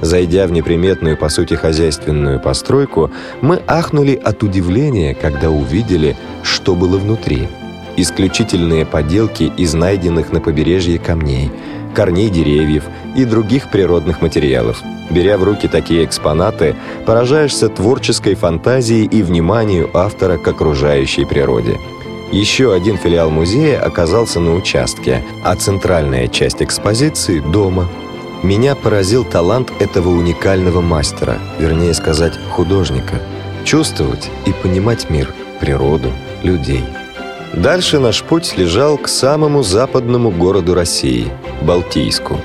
Зайдя 0.01 0.47
в 0.47 0.51
неприметную, 0.51 1.17
по 1.17 1.29
сути, 1.29 1.53
хозяйственную 1.53 2.39
постройку, 2.39 3.11
мы 3.41 3.61
ахнули 3.67 4.15
от 4.15 4.43
удивления, 4.43 5.13
когда 5.13 5.49
увидели, 5.49 6.15
что 6.43 6.75
было 6.75 6.97
внутри. 6.97 7.47
Исключительные 7.97 8.85
поделки 8.85 9.51
из 9.57 9.73
найденных 9.73 10.33
на 10.33 10.41
побережье 10.41 10.99
камней, 10.99 11.49
корней 11.93 12.29
деревьев 12.29 12.83
и 13.15 13.23
других 13.23 13.71
природных 13.71 14.21
материалов. 14.21 14.81
Беря 15.09 15.37
в 15.37 15.43
руки 15.43 15.67
такие 15.67 16.03
экспонаты, 16.03 16.75
поражаешься 17.05 17.69
творческой 17.69 18.35
фантазией 18.35 19.05
и 19.05 19.23
вниманию 19.23 19.89
автора 19.93 20.37
к 20.37 20.47
окружающей 20.47 21.25
природе– 21.25 21.79
еще 22.31 22.73
один 22.73 22.97
филиал 22.97 23.29
музея 23.29 23.79
оказался 23.79 24.39
на 24.39 24.55
участке, 24.55 25.23
а 25.43 25.55
центральная 25.55 26.27
часть 26.27 26.61
экспозиции– 26.61 27.39
дома. 27.53 27.87
Меня 28.45 28.75
поразил 28.75 29.23
талант 29.23 29.71
этого 29.79 30.09
уникального 30.09 30.79
мастера, 30.79 31.39
вернее 31.57 31.95
сказать, 31.95 32.33
художника. 32.51 33.19
Чувствовать 33.63 34.29
и 34.45 34.53
понимать 34.53 35.09
мир, 35.09 35.33
природу, 35.59 36.11
людей. 36.43 36.83
Дальше 37.53 37.97
наш 37.97 38.21
путь 38.21 38.55
лежал 38.55 38.99
к 38.99 39.07
самому 39.07 39.63
западному 39.63 40.29
городу 40.29 40.75
России– 40.75 41.31
Балтийску. 41.63 42.39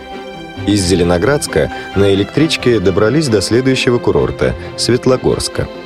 Из 0.67 0.81
Зеленоградска 0.81 1.71
на 1.95 2.15
электричке 2.15 2.81
добрались 2.81 3.29
до 3.29 3.43
следующего 3.43 3.99
курорта– 3.99 4.55
Светлогорска– 4.79 5.69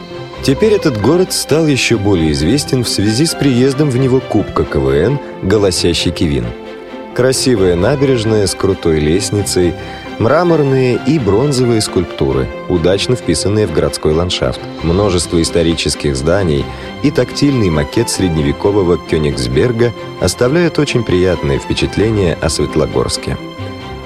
Теперь 0.45 0.75
этот 0.75 1.01
город 1.01 1.33
стал 1.33 1.67
еще 1.67 1.97
более 1.97 2.31
известен 2.33 2.85
в 2.85 2.89
связи 2.89 3.25
с 3.25 3.35
приездом 3.35 3.89
в 3.89 3.97
него 3.97 4.21
Кубка 4.21 4.65
КВН 4.65 5.19
«Голосящий 5.43 6.13
Кивин». 6.13 6.45
Красивая 7.15 7.77
набережная 7.77 8.49
с 8.49 8.57
крутой 8.57 8.99
лестницей, 8.99 9.73
мраморные 10.19 11.01
и 11.07 11.19
бронзовые 11.19 11.81
скульптуры, 11.81 12.49
удачно 12.69 13.17
вписанные 13.17 13.67
в 13.67 13.73
городской 13.73 14.13
ландшафт, 14.13 14.61
множество 14.83 15.41
исторических 15.41 16.17
зданий 16.17 16.65
и 17.03 17.11
тактильный 17.11 17.71
макет 17.71 18.11
средневекового 18.11 18.99
Кёнигсберга 18.99 19.93
оставляют 20.21 20.79
очень 20.79 21.05
приятное 21.05 21.59
впечатление 21.59 22.39
о 22.41 22.49
Светлогорске. 22.49 23.37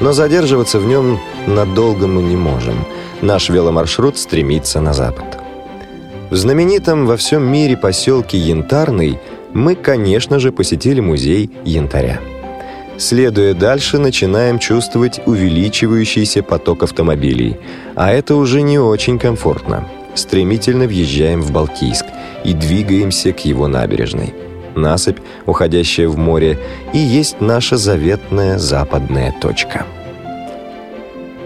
Но 0.00 0.12
задерживаться 0.12 0.78
в 0.78 0.86
нем 0.86 1.18
надолго 1.46 2.06
мы 2.06 2.22
не 2.22 2.36
можем. 2.36 2.84
Наш 3.20 3.48
веломаршрут 3.48 4.16
стремится 4.16 4.80
на 4.80 4.92
запад. 4.92 5.38
В 6.30 6.36
знаменитом 6.36 7.06
во 7.06 7.16
всем 7.16 7.50
мире 7.50 7.76
поселке 7.76 8.38
Янтарный 8.38 9.18
мы, 9.54 9.74
конечно 9.74 10.38
же, 10.38 10.52
посетили 10.52 11.00
музей 11.00 11.50
янтаря. 11.64 12.20
Следуя 12.98 13.54
дальше, 13.54 13.98
начинаем 13.98 14.58
чувствовать 14.58 15.20
увеличивающийся 15.24 16.42
поток 16.42 16.82
автомобилей, 16.82 17.56
а 17.94 18.10
это 18.10 18.34
уже 18.34 18.60
не 18.60 18.80
очень 18.80 19.20
комфортно. 19.20 19.86
Стремительно 20.14 20.86
въезжаем 20.86 21.40
в 21.40 21.52
Балтийск 21.52 22.06
и 22.44 22.52
двигаемся 22.52 23.32
к 23.32 23.44
его 23.44 23.68
набережной. 23.68 24.34
Насыпь, 24.74 25.18
уходящая 25.46 26.08
в 26.08 26.18
море, 26.18 26.58
и 26.92 26.98
есть 26.98 27.40
наша 27.40 27.76
заветная 27.76 28.58
западная 28.58 29.32
точка. 29.40 29.86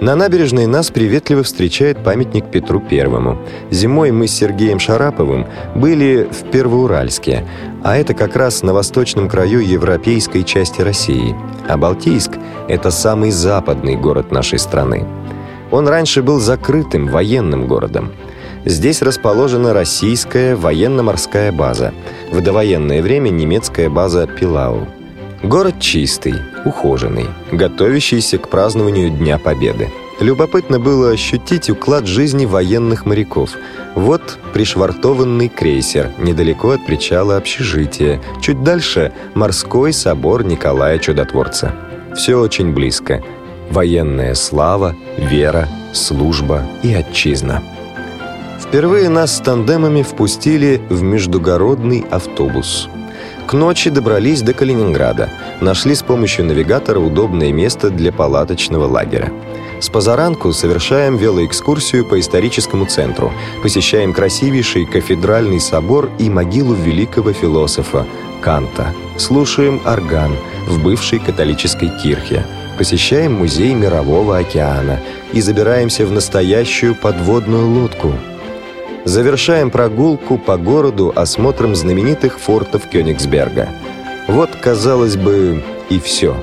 На 0.03 0.17
набережной 0.17 0.67
нас 0.67 0.91
приветливо 0.91 1.45
встречает 1.45 2.03
памятник 2.03 2.51
Петру 2.51 2.81
Первому. 2.81 3.39
Зимой 3.71 4.11
мы 4.11 4.27
с 4.27 4.33
Сергеем 4.33 4.81
Шараповым 4.81 5.47
были 5.77 6.29
в 6.29 6.51
Первоуральске, 6.51 7.47
а 7.85 7.97
это 7.97 8.13
как 8.13 8.35
раз 8.35 8.65
на 8.65 8.75
восточном 8.75 9.29
краю 9.29 9.61
европейской 9.61 10.43
части 10.43 10.81
России. 10.81 11.37
А 11.69 11.77
Балтийск– 11.77 12.33
это 12.69 12.91
самый 12.91 13.31
западный 13.31 13.95
город 13.95 14.33
нашей 14.33 14.59
страны. 14.59 15.07
Он 15.71 15.87
раньше 15.87 16.21
был 16.25 16.41
закрытым 16.41 17.07
военным 17.07 17.69
городом. 17.69 18.11
Здесь 18.65 19.03
расположена 19.03 19.73
российская 19.73 20.57
военно-морская 20.57 21.53
база, 21.53 21.95
в 22.33 22.41
довоенное 22.41 23.03
время 23.03 23.29
немецкая 23.29 23.89
база 23.89 24.27
Пилау– 24.27 24.89
Город 25.43 25.81
чистый, 25.81 26.35
ухоженный, 26.65 27.27
готовящийся 27.51 28.39
к 28.39 28.49
празднованию 28.49 29.11
Дня 29.11 29.39
Победы. 29.39 29.91
Любопытно 30.21 30.79
было 30.79 31.11
ощутить 31.11 31.69
уклад 31.69 32.07
жизни 32.07 32.47
военных 32.47 33.07
моряков. 33.07 33.51
Вот 33.97 34.39
пришвартованный 34.53 35.49
крейсер, 35.49 36.13
недалеко 36.19 36.71
от 36.71 36.87
причала 36.87 37.37
общежития. 37.37 38.21
Чуть 38.41 38.63
дальше– 38.63 39.13
морской 39.35 39.93
собор 39.93 40.45
Николая 40.45 41.01
Чудотворца. 41.01 41.75
Все 42.15 42.37
очень 42.37 42.73
близко. 42.73 43.21
Военная 43.69 44.37
слава, 44.37 44.95
вера, 45.19 45.69
служба 45.93 46.63
и 46.85 46.95
отчизна. 46.95 47.65
Впервые 48.61 49.09
нас 49.09 49.37
с 49.39 49.41
тандемами 49.41 50.03
впустили 50.03 50.81
в 50.89 51.03
междугородный 51.03 52.07
автобус– 52.11 52.89
к 53.53 53.55
ночи 53.55 53.91
добрались 53.91 54.41
до 54.41 54.55
Калининграда. 54.55 55.29
Нашли 55.61 55.95
с 55.95 56.03
помощью 56.03 56.47
навигатора 56.47 57.01
удобное 57.01 57.53
место 57.53 57.91
для 57.91 58.11
палаточного 58.11 58.87
лагеря. 58.87 59.31
С 59.79 59.91
позаранку 59.91 60.55
совершаем 60.55 61.19
велоэкскурсию 61.19 62.07
по 62.07 62.19
историческому 62.19 62.87
центру, 62.87 63.31
посещаем 63.63 64.15
красивейший 64.15 64.87
кафедральный 64.87 65.61
собор 65.61 66.09
и 66.19 66.31
могилу 66.31 66.73
великого 66.73 67.35
философа 67.35 68.07
Канта, 68.41 68.95
слушаем 69.19 69.83
орган 69.85 70.35
в 70.67 70.83
бывшей 70.83 71.19
католической 71.19 71.91
кирхе, 72.03 72.47
посещаем 72.79 73.35
музей 73.35 73.75
Мирового 73.75 74.39
океана 74.39 74.99
и 75.35 75.43
забираемся 75.43 76.07
в 76.07 76.11
настоящую 76.11 76.95
подводную 76.95 77.69
лодку– 77.69 78.15
Завершаем 79.05 79.71
прогулку 79.71 80.39
по 80.39 80.57
городу 80.57 81.13
осмотром 81.15 81.75
знаменитых 81.75 82.39
фортов 82.39 82.89
Кёнигсберга. 82.89 83.69
Вот, 84.29 84.51
казалось 84.57 85.17
бы, 85.17 85.63
и 85.91 85.99
все. 85.99 86.37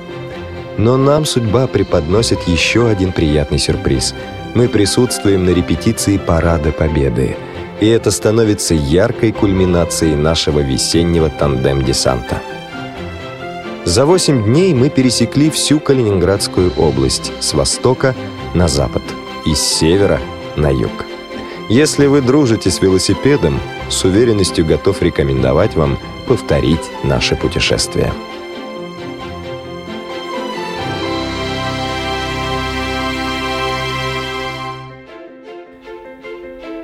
Но 0.78 0.97
нам 0.97 1.26
судьба 1.26 1.68
преподносит 1.68 2.41
еще 2.47 2.88
один 2.88 3.12
приятный 3.12 3.60
сюрприз. 3.60 4.14
Мы 4.55 4.68
присутствуем 4.68 5.45
на 5.45 5.51
репетиции 5.51 6.18
Парада 6.18 6.72
Победы, 6.72 7.38
и 7.80 7.88
это 7.88 8.12
становится 8.12 8.74
яркой 8.74 9.32
кульминацией 9.32 10.16
нашего 10.16 10.60
весеннего 10.60 11.30
тандем-десанта. 11.30 12.41
За 13.86 14.05
восемь 14.05 14.43
дней 14.43 14.74
мы 14.74 14.89
пересекли 14.89 15.49
всю 15.49 15.80
Калининградскую 15.80 16.74
область 16.78 17.32
с 17.39 17.53
востока 17.53 18.16
на 18.53 18.68
запад 18.68 19.03
и 19.45 19.55
с 19.55 19.62
севера 19.62 20.20
на 20.55 20.70
юг. 20.70 21.09
Если 21.70 22.07
вы 22.07 22.22
дружите 22.22 22.72
с 22.72 22.82
велосипедом, 22.82 23.59
с 23.89 24.03
уверенностью 24.03 24.65
готов 24.65 25.03
рекомендовать 25.03 25.76
вам 25.76 25.99
повторить 26.28 26.82
наше 27.03 27.36
путешествие. 27.36 28.11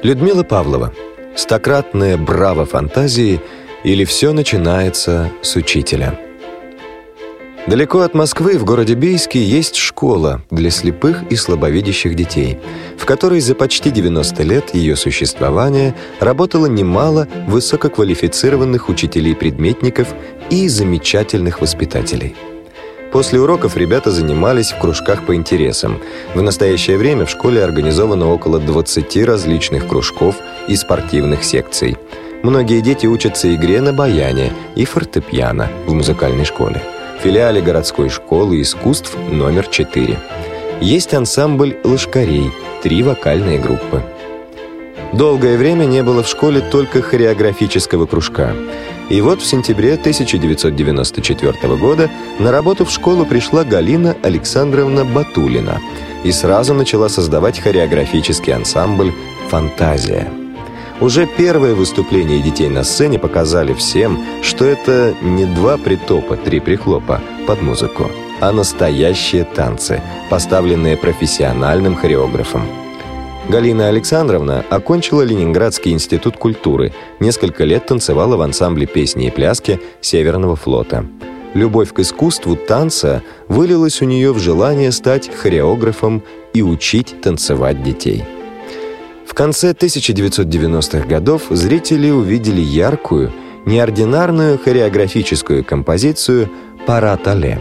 Людмила 0.03 0.43
Павлова. 0.43 0.93
Стократная 1.35 2.15
браво 2.15 2.67
фантазии 2.67 3.41
или 3.83 4.05
все 4.05 4.33
начинается 4.33 5.31
с 5.41 5.55
учителя. 5.55 6.19
Далеко 7.67 8.01
от 8.01 8.13
Москвы, 8.13 8.59
в 8.59 8.63
городе 8.63 8.93
Бийске, 8.93 9.43
есть 9.43 9.75
школа 9.75 10.43
для 10.51 10.69
слепых 10.69 11.23
и 11.31 11.35
слабовидящих 11.35 12.15
детей, 12.15 12.59
в 12.95 13.05
которой 13.05 13.39
за 13.39 13.55
почти 13.55 13.89
90 13.89 14.43
лет 14.43 14.75
ее 14.75 14.95
существования 14.95 15.95
работало 16.19 16.67
немало 16.67 17.27
высококвалифицированных 17.47 18.87
учителей-предметников 18.87 20.09
и 20.51 20.67
замечательных 20.67 21.59
воспитателей. 21.59 22.35
После 23.11 23.39
уроков 23.39 23.77
ребята 23.77 24.11
занимались 24.11 24.71
в 24.71 24.77
кружках 24.77 25.25
по 25.25 25.33
интересам. 25.33 25.99
В 26.35 26.43
настоящее 26.43 26.97
время 26.99 27.25
в 27.25 27.31
школе 27.31 27.63
организовано 27.63 28.27
около 28.27 28.59
20 28.59 29.17
различных 29.25 29.87
кружков 29.87 30.35
и 30.67 30.75
спортивных 30.75 31.43
секций. 31.43 31.97
Многие 32.43 32.81
дети 32.81 33.07
учатся 33.07 33.55
игре 33.55 33.81
на 33.81 33.91
баяне 33.91 34.53
и 34.75 34.85
фортепиано 34.85 35.71
в 35.87 35.93
музыкальной 35.93 36.45
школе 36.45 36.83
филиале 37.21 37.61
городской 37.61 38.09
школы 38.09 38.61
искусств 38.61 39.15
номер 39.31 39.67
4. 39.67 40.17
Есть 40.81 41.13
ансамбль 41.13 41.77
лошкарей, 41.83 42.51
три 42.83 43.03
вокальные 43.03 43.59
группы. 43.59 44.03
Долгое 45.13 45.57
время 45.57 45.85
не 45.85 46.03
было 46.03 46.23
в 46.23 46.27
школе 46.27 46.61
только 46.61 47.01
хореографического 47.01 48.05
кружка. 48.05 48.53
И 49.09 49.21
вот 49.21 49.41
в 49.41 49.45
сентябре 49.45 49.93
1994 49.93 51.75
года 51.77 52.09
на 52.39 52.51
работу 52.51 52.85
в 52.85 52.91
школу 52.91 53.25
пришла 53.25 53.63
Галина 53.63 54.17
Александровна 54.23 55.05
Батулина 55.05 55.79
и 56.23 56.31
сразу 56.31 56.73
начала 56.73 57.07
создавать 57.07 57.59
хореографический 57.59 58.53
ансамбль 58.53 59.13
«Фантазия». 59.49 60.44
Уже 61.01 61.27
первые 61.27 61.75
выступления 61.75 62.39
детей 62.39 62.69
на 62.69 62.83
сцене 62.83 63.19
показали 63.19 63.73
всем, 63.73 64.23
что 64.41 64.63
это 64.63 65.13
не 65.21 65.45
два 65.45 65.77
притопа, 65.77 66.37
три 66.37 66.61
прихлопа 66.61 67.21
под 67.45 67.61
музыку, 67.61 68.09
а 68.39 68.53
настоящие 68.53 69.43
танцы, 69.43 70.01
поставленные 70.29 70.95
профессиональным 70.95 71.95
хореографом. 71.95 72.61
Галина 73.49 73.89
Александровна 73.89 74.65
окончила 74.69 75.21
Ленинградский 75.21 75.91
институт 75.91 76.37
культуры, 76.37 76.93
несколько 77.19 77.65
лет 77.65 77.85
танцевала 77.85 78.37
в 78.37 78.41
ансамбле 78.41 78.87
песни 78.87 79.27
и 79.27 79.31
пляски 79.31 79.81
Северного 79.99 80.55
флота. 80.55 81.05
Любовь 81.53 81.93
к 81.93 81.99
искусству 81.99 82.55
танца 82.55 83.21
вылилась 83.49 84.01
у 84.01 84.05
нее 84.05 84.31
в 84.31 84.39
желание 84.39 84.91
стать 84.93 85.29
хореографом 85.33 86.23
и 86.53 86.61
учить 86.61 87.21
танцевать 87.21 87.83
детей– 87.83 88.23
конце 89.35 89.73
1990-х 89.73 91.07
годов 91.07 91.43
зрители 91.49 92.09
увидели 92.09 92.61
яркую, 92.61 93.31
неординарную 93.65 94.57
хореографическую 94.57 95.63
композицию 95.63 96.49
«Парад 96.87 97.27
Але». 97.27 97.59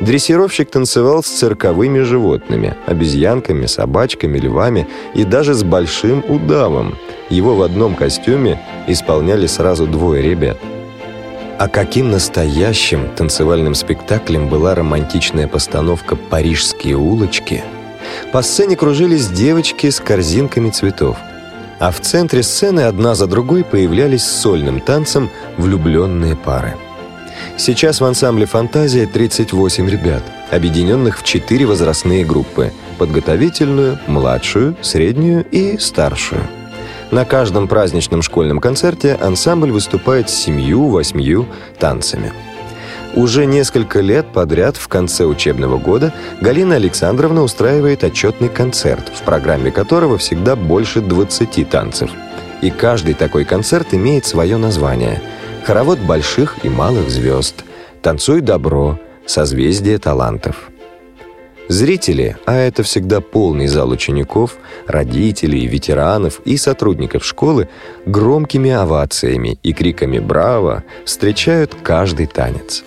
Дрессировщик 0.00 0.70
танцевал 0.70 1.22
с 1.22 1.26
цирковыми 1.26 2.00
животными, 2.00 2.74
обезьянками, 2.86 3.66
собачками, 3.66 4.38
львами 4.38 4.86
и 5.14 5.24
даже 5.24 5.52
с 5.52 5.62
большим 5.62 6.24
удавом. 6.26 6.96
Его 7.28 7.54
в 7.54 7.60
одном 7.60 7.94
костюме 7.94 8.58
исполняли 8.86 9.46
сразу 9.46 9.86
двое 9.86 10.22
ребят. 10.22 10.56
А 11.58 11.68
каким 11.68 12.10
настоящим 12.10 13.08
танцевальным 13.14 13.74
спектаклем 13.74 14.48
была 14.48 14.74
романтичная 14.74 15.48
постановка 15.48 16.16
«Парижские 16.16 16.96
улочки», 16.96 17.62
по 18.32 18.42
сцене 18.42 18.76
кружились 18.76 19.28
девочки 19.28 19.90
с 19.90 20.00
корзинками 20.00 20.70
цветов. 20.70 21.16
А 21.78 21.90
в 21.90 22.00
центре 22.00 22.42
сцены 22.42 22.80
одна 22.80 23.14
за 23.14 23.26
другой 23.26 23.64
появлялись 23.64 24.24
сольным 24.24 24.80
танцем 24.80 25.30
влюбленные 25.56 26.36
пары. 26.36 26.76
Сейчас 27.56 28.00
в 28.00 28.04
ансамбле 28.04 28.46
«Фантазия» 28.46 29.06
38 29.06 29.88
ребят, 29.88 30.22
объединенных 30.50 31.18
в 31.18 31.24
четыре 31.24 31.66
возрастные 31.66 32.24
группы– 32.24 32.72
подготовительную, 32.98 33.98
младшую, 34.06 34.76
среднюю 34.82 35.46
и 35.50 35.78
старшую. 35.78 36.42
На 37.10 37.24
каждом 37.24 37.66
праздничном 37.66 38.22
школьном 38.22 38.60
концерте 38.60 39.14
ансамбль 39.14 39.72
выступает 39.72 40.28
с 40.28 40.34
семью-восьмью 40.34 41.46
танцами– 41.78 42.32
уже 43.14 43.46
несколько 43.46 44.00
лет 44.00 44.26
подряд 44.32 44.76
в 44.76 44.88
конце 44.88 45.24
учебного 45.24 45.78
года 45.78 46.12
Галина 46.40 46.76
Александровна 46.76 47.42
устраивает 47.42 48.04
отчетный 48.04 48.48
концерт, 48.48 49.10
в 49.14 49.22
программе 49.22 49.70
которого 49.70 50.18
всегда 50.18 50.56
больше 50.56 51.00
20 51.00 51.68
танцев. 51.68 52.10
И 52.60 52.70
каждый 52.70 53.14
такой 53.14 53.44
концерт 53.44 53.94
имеет 53.94 54.26
свое 54.26 54.56
название. 54.56 55.22
«Хоровод 55.64 55.98
больших 55.98 56.64
и 56.64 56.68
малых 56.68 57.10
звезд», 57.10 57.64
«Танцуй 58.02 58.40
добро», 58.40 58.98
«Созвездие 59.26 59.98
талантов». 59.98 60.70
Зрители, 61.68 62.36
а 62.46 62.56
это 62.56 62.82
всегда 62.82 63.20
полный 63.20 63.68
зал 63.68 63.90
учеников, 63.90 64.56
родителей, 64.88 65.68
ветеранов 65.68 66.40
и 66.44 66.56
сотрудников 66.56 67.24
школы, 67.24 67.68
громкими 68.06 68.72
овациями 68.72 69.56
и 69.62 69.72
криками 69.72 70.18
«Браво!» 70.18 70.82
встречают 71.04 71.76
каждый 71.80 72.26
танец. 72.26 72.82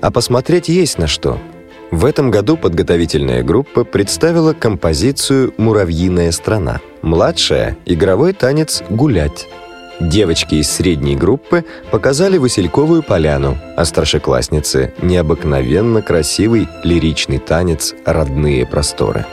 А 0.00 0.10
посмотреть 0.10 0.68
есть 0.68 0.98
на 0.98 1.06
что. 1.06 1.38
В 1.90 2.06
этом 2.06 2.30
году 2.30 2.56
подготовительная 2.56 3.42
группа 3.42 3.84
представила 3.84 4.54
композицию 4.54 5.52
«Муравьиная 5.58 6.32
страна». 6.32 6.80
Младшая— 7.02 7.76
игровой 7.84 8.32
танец 8.32 8.82
«Гулять». 8.88 9.46
Девочки 10.00 10.56
из 10.56 10.70
средней 10.70 11.16
группы 11.16 11.64
показали 11.90 12.38
Васильковую 12.38 13.02
поляну, 13.02 13.58
а 13.76 13.84
старшеклассницы— 13.84 14.94
необыкновенно 15.02 16.00
красивый 16.02 16.66
лиричный 16.82 17.38
танец 17.38 17.94
«Родные 18.04 18.66
просторы». 18.66 19.26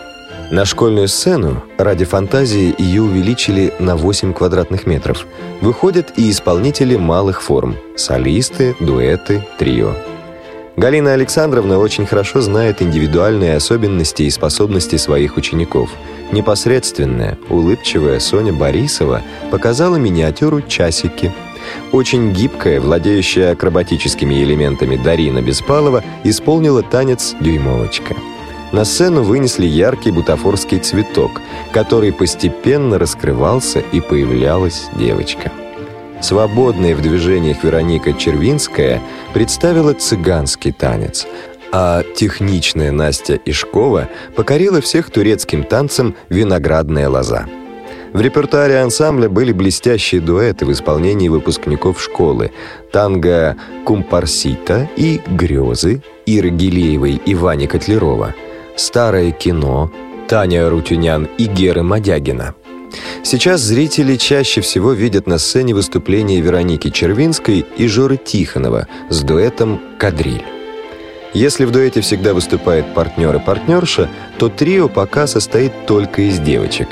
На 0.52 0.66
школьную 0.66 1.08
сцену 1.08 1.64
ради 1.78 2.06
фантазии 2.06 2.76
ее 2.78 3.04
увеличили 3.04 3.74
на 3.80 3.96
8 3.96 4.34
квадратных 4.34 4.86
метров. 4.86 5.28
Выходят 5.62 6.14
и 6.18 6.30
исполнители 6.30 6.98
малых 6.98 7.42
форм– 7.42 7.76
солисты, 7.96 8.76
дуэты, 8.80 9.48
трио. 9.60 9.94
Галина 10.80 11.12
Александровна 11.12 11.78
очень 11.78 12.06
хорошо 12.06 12.40
знает 12.40 12.82
индивидуальные 12.82 13.58
особенности 13.58 14.24
и 14.24 14.30
способности 14.30 14.96
своих 14.96 15.36
учеников. 15.36 15.90
Непосредственная, 16.32 17.38
улыбчивая 17.50 18.22
Соня 18.22 18.54
Борисова 18.54 19.22
показала 19.52 19.98
миниатюру 19.98 20.62
«Часики». 20.62 21.34
Очень 21.92 22.32
гибкая, 22.32 22.80
владеющая 22.80 23.52
акробатическими 23.52 24.42
элементами 24.42 24.96
Дарина 24.96 25.42
Беспалова 25.42 26.02
исполнила 26.24 26.82
танец 26.82 27.36
«Дюймовочка». 27.42 28.16
На 28.72 28.86
сцену 28.86 29.24
вынесли 29.24 29.66
яркий 29.66 30.12
бутафорский 30.12 30.80
цветок, 30.80 31.42
который 31.74 32.14
постепенно 32.14 32.98
раскрывался 32.98 33.80
и 33.80 34.00
появлялась 34.00 34.88
девочка. 34.98 35.52
Свободная 36.22 36.96
в 36.96 37.02
движениях 37.02 37.64
Вероника 37.64 38.12
Червинская 38.14 39.02
представила 39.34 39.94
цыганский 39.94 40.74
танец, 40.74 41.26
а 41.72 42.04
техничная 42.16 42.92
Настя 42.92 43.40
Ишкова 43.46 44.10
покорила 44.36 44.82
всех 44.82 45.12
турецким 45.12 45.64
танцем 45.64 46.16
«Виноградная 46.28 47.10
лоза». 47.10 47.46
В 48.12 48.22
репертуаре 48.22 48.80
ансамбля 48.80 49.30
были 49.30 49.54
блестящие 49.54 50.20
дуэты 50.20 50.66
в 50.66 50.72
исполнении 50.72 51.30
выпускников 51.30 52.02
школы 52.02 52.52
танго 52.92 53.56
«Кумпарсита» 53.86 54.90
и 54.98 55.22
«Грезы» 55.28 56.02
Иры 56.26 56.50
Гилеевой 56.50 57.22
и 57.26 57.34
Вани 57.34 57.68
Котлерова, 57.68 58.36
«Старое 58.76 59.32
кино» 59.32 59.92
Таня 60.28 60.70
Рутюнян 60.70 61.28
и 61.38 61.46
Геры 61.46 61.82
Мадягина– 61.84 62.56
Сейчас 63.24 63.62
зрители 63.62 64.16
чаще 64.16 64.62
всего 64.62 64.94
видят 64.94 65.28
на 65.28 65.38
сцене 65.38 65.74
выступления 65.74 66.42
Вероники 66.42 66.90
Червинской 66.90 67.66
и 67.78 67.88
Жоры 67.88 68.18
Тихонова 68.18 68.88
с 69.10 69.22
дуэтом 69.22 69.82
«Кадриль». 69.98 70.46
Если 71.34 71.66
в 71.66 71.72
дуэте 71.72 72.02
всегда 72.02 72.34
выступает 72.34 72.94
партнер 72.96 73.36
и 73.36 73.40
партнерша, 73.40 74.10
то 74.40 74.50
трио 74.50 74.88
пока 74.88 75.28
состоит 75.28 75.86
только 75.86 76.24
из 76.24 76.40
девочек. 76.40 76.88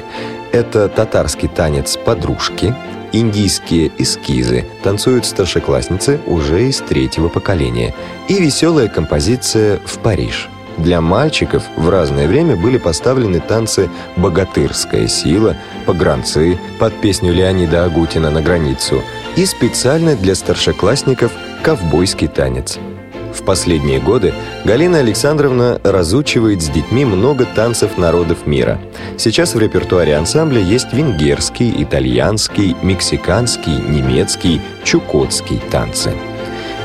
Это 0.52 0.88
татарский 0.90 1.48
танец 1.48 1.98
«Подружки», 1.98 2.76
индийские 3.12 3.92
эскизы 3.98 4.66
танцуют 4.84 5.26
старшеклассницы 5.26 6.20
уже 6.28 6.68
из 6.70 6.78
третьего 6.80 7.30
поколения 7.30 7.96
и 8.28 8.36
веселая 8.36 8.88
композиция 8.88 9.80
«В 9.86 9.98
Париж». 10.00 10.50
Для 10.78 11.02
мальчиков 11.02 11.64
в 11.76 11.90
разное 11.90 12.28
время 12.28 12.56
были 12.56 12.78
поставлены 12.78 13.40
танцы 13.40 13.90
«Богатырская 14.16 15.08
сила», 15.08 15.58
«Погранцы» 15.86 16.60
под 16.80 16.94
песню 17.02 17.34
Леонида 17.34 17.86
Агутина 17.86 18.30
«На 18.30 18.42
границу» 18.42 19.02
и 19.36 19.46
специально 19.46 20.16
для 20.16 20.36
старшеклассников 20.36 21.32
«Ковбойский 21.64 22.28
танец». 22.28 22.78
В 23.34 23.44
последние 23.44 24.00
годы 24.00 24.34
Галина 24.66 25.00
Александровна 25.00 25.80
разучивает 25.84 26.62
с 26.62 26.70
детьми 26.70 27.06
много 27.06 27.46
танцев 27.46 27.98
народов 27.98 28.48
мира. 28.48 28.80
Сейчас 29.18 29.54
в 29.54 29.60
репертуаре 29.60 30.16
ансамбля 30.16 30.60
есть 30.60 30.92
венгерский, 30.92 31.74
итальянский, 31.84 32.76
мексиканский, 32.82 33.78
немецкий, 33.78 34.62
чукотский 34.84 35.62
танцы. 35.72 36.14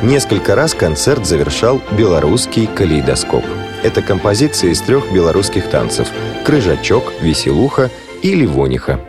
Несколько 0.02 0.54
раз 0.54 0.74
концерт 0.74 1.26
завершал 1.26 1.80
белорусский 1.92 2.66
калейдоскоп. 2.66 3.44
Это 3.82 4.00
композиция 4.00 4.70
из 4.70 4.80
трех 4.80 5.12
белорусских 5.12 5.68
танцев 5.68 6.08
«Крыжачок», 6.44 7.12
«Веселуха» 7.20 7.90
и 8.22 8.32
«Ливониха». 8.34 9.00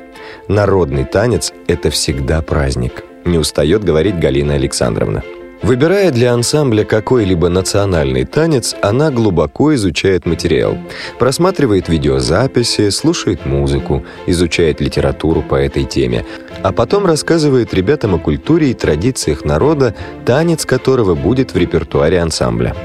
Народный 0.48 1.06
танец– 1.06 1.54
это 1.68 1.92
всегда 1.92 2.42
праздник, 2.42 3.04
не 3.24 3.38
устает 3.38 3.84
говорить 3.84 4.20
Галина 4.20 4.56
Александровна. 4.56 5.24
Выбирая 5.62 6.12
для 6.12 6.34
ансамбля 6.34 6.84
какой-либо 6.84 7.48
национальный 7.50 8.26
танец, 8.26 8.76
она 8.82 9.12
глубоко 9.12 9.74
изучает 9.76 10.26
материал, 10.26 10.78
просматривает 11.20 11.88
видеозаписи, 11.88 12.90
слушает 12.90 13.46
музыку, 13.46 14.04
изучает 14.26 14.82
литературу 14.82 15.42
по 15.42 15.56
этой 15.56 15.86
теме, 15.86 16.26
а 16.64 16.74
потом 16.74 17.06
рассказывает 17.06 17.74
ребятам 17.74 18.16
о 18.16 18.20
культуре 18.20 18.72
и 18.72 18.74
традициях 18.74 19.46
народа, 19.46 19.96
танец 20.26 20.66
которого 20.66 21.16
будет 21.16 21.54
в 21.54 21.58
репертуаре 21.58 22.20
ансамбля. 22.20 22.76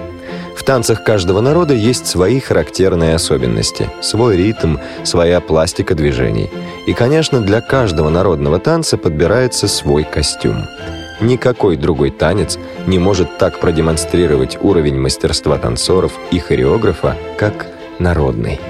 В 0.58 0.64
танцах 0.64 1.04
каждого 1.04 1.40
народа 1.40 1.72
есть 1.72 2.06
свои 2.06 2.40
характерные 2.40 3.14
особенности, 3.14 3.88
свой 4.02 4.36
ритм, 4.36 4.76
своя 5.04 5.40
пластика 5.40 5.94
движений. 5.94 6.50
И, 6.86 6.92
конечно, 6.92 7.40
для 7.40 7.60
каждого 7.60 8.10
народного 8.10 8.58
танца 8.58 8.98
подбирается 8.98 9.68
свой 9.68 10.04
костюм– 10.04 10.66
Никакой 11.20 11.76
другой 11.76 12.10
танец 12.10 12.58
не 12.86 12.98
может 12.98 13.38
так 13.38 13.58
продемонстрировать 13.58 14.56
уровень 14.62 15.00
мастерства 15.00 15.58
танцоров 15.58 16.12
и 16.30 16.38
хореографа, 16.38 17.16
как 17.36 17.66
народный. 17.98 18.60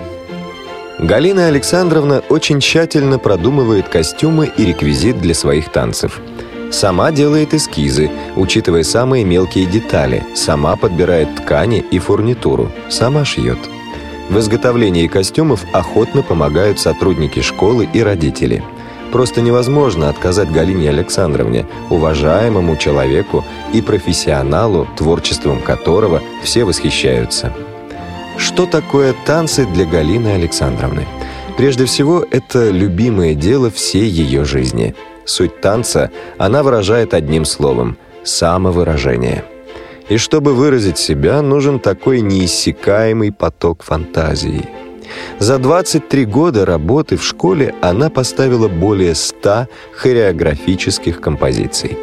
Галина 0.99 1.47
Александровна 1.47 2.22
очень 2.28 2.61
тщательно 2.61 3.18
продумывает 3.18 3.89
костюмы 3.89 4.51
и 4.57 4.64
реквизит 4.64 5.20
для 5.20 5.34
своих 5.34 5.70
танцев. 5.70 6.20
Сама 6.71 7.11
делает 7.11 7.55
эскизы, 7.55 8.11
учитывая 8.37 8.83
самые 8.83 9.25
мелкие 9.25 9.66
детали, 9.66 10.25
сама 10.35 10.77
подбирает 10.77 11.35
ткани 11.37 11.85
и 11.91 11.99
фурнитуру, 11.99 12.71
сама 12.89 13.25
шьет. 13.25 13.59
В 14.29 14.39
изготовлении 14.39 15.07
костюмов 15.07 15.64
охотно 15.73 16.23
помогают 16.23 16.79
сотрудники 16.79 17.41
школы 17.41 17.89
и 17.93 18.03
родители– 18.03 18.62
Просто 19.12 19.41
невозможно 19.41 20.11
отказать 20.11 20.51
Галине 20.53 20.91
Александровне, 20.91 21.66
уважаемому 21.89 22.77
человеку 22.77 23.45
и 23.73 23.81
профессионалу, 23.81 24.87
творчеством 24.97 25.62
которого 25.62 26.23
все 26.43 26.64
восхищаются. 26.64 27.53
Что 28.37 28.66
такое 28.66 29.14
танцы 29.25 29.66
для 29.66 29.87
Галины 29.87 30.29
Александровны? 30.29 31.07
Прежде 31.57 31.87
всего, 31.87 32.25
это 32.31 32.71
любимое 32.71 33.35
дело 33.35 33.71
всей 33.71 34.09
ее 34.09 34.45
жизни. 34.45 34.95
Суть 35.29 35.61
танца 35.61 36.11
она 36.39 36.62
выражает 36.62 37.12
одним 37.12 37.45
словом– 37.45 37.99
самовыражение. 38.24 39.45
И 40.09 40.16
чтобы 40.16 40.55
выразить 40.55 40.97
себя, 40.97 41.43
нужен 41.43 41.81
такой 41.81 42.22
неиссякаемый 42.22 43.31
поток 43.31 43.83
фантазии– 43.83 44.64
за 45.39 45.59
23 45.59 46.24
года 46.26 46.66
работы 46.66 47.16
в 47.16 47.24
школе 47.24 47.74
она 47.81 48.11
поставила 48.11 48.68
более 48.68 49.14
100 49.14 49.66
хореографических 49.93 51.20
композиций. 51.20 51.97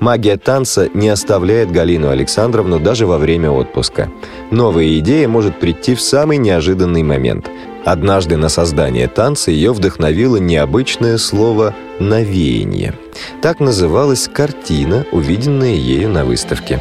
Магия 0.00 0.36
танца 0.36 0.88
не 0.94 1.08
оставляет 1.08 1.70
Галину 1.70 2.08
Александровну 2.08 2.80
даже 2.80 3.06
во 3.06 3.18
время 3.18 3.50
отпуска. 3.50 4.10
Новая 4.50 4.98
идея 4.98 5.28
может 5.28 5.60
прийти 5.60 5.94
в 5.94 6.00
самый 6.00 6.38
неожиданный 6.38 7.02
момент. 7.02 7.48
Однажды 7.90 8.36
на 8.36 8.50
создание 8.50 9.08
танца 9.08 9.50
ее 9.50 9.72
вдохновило 9.72 10.36
необычное 10.36 11.16
слово 11.16 11.74
«навеяние». 11.98 12.92
Так 13.40 13.60
называлась 13.60 14.28
картина, 14.28 15.06
увиденная 15.10 15.72
ею 15.72 16.10
на 16.10 16.26
выставке. 16.26 16.80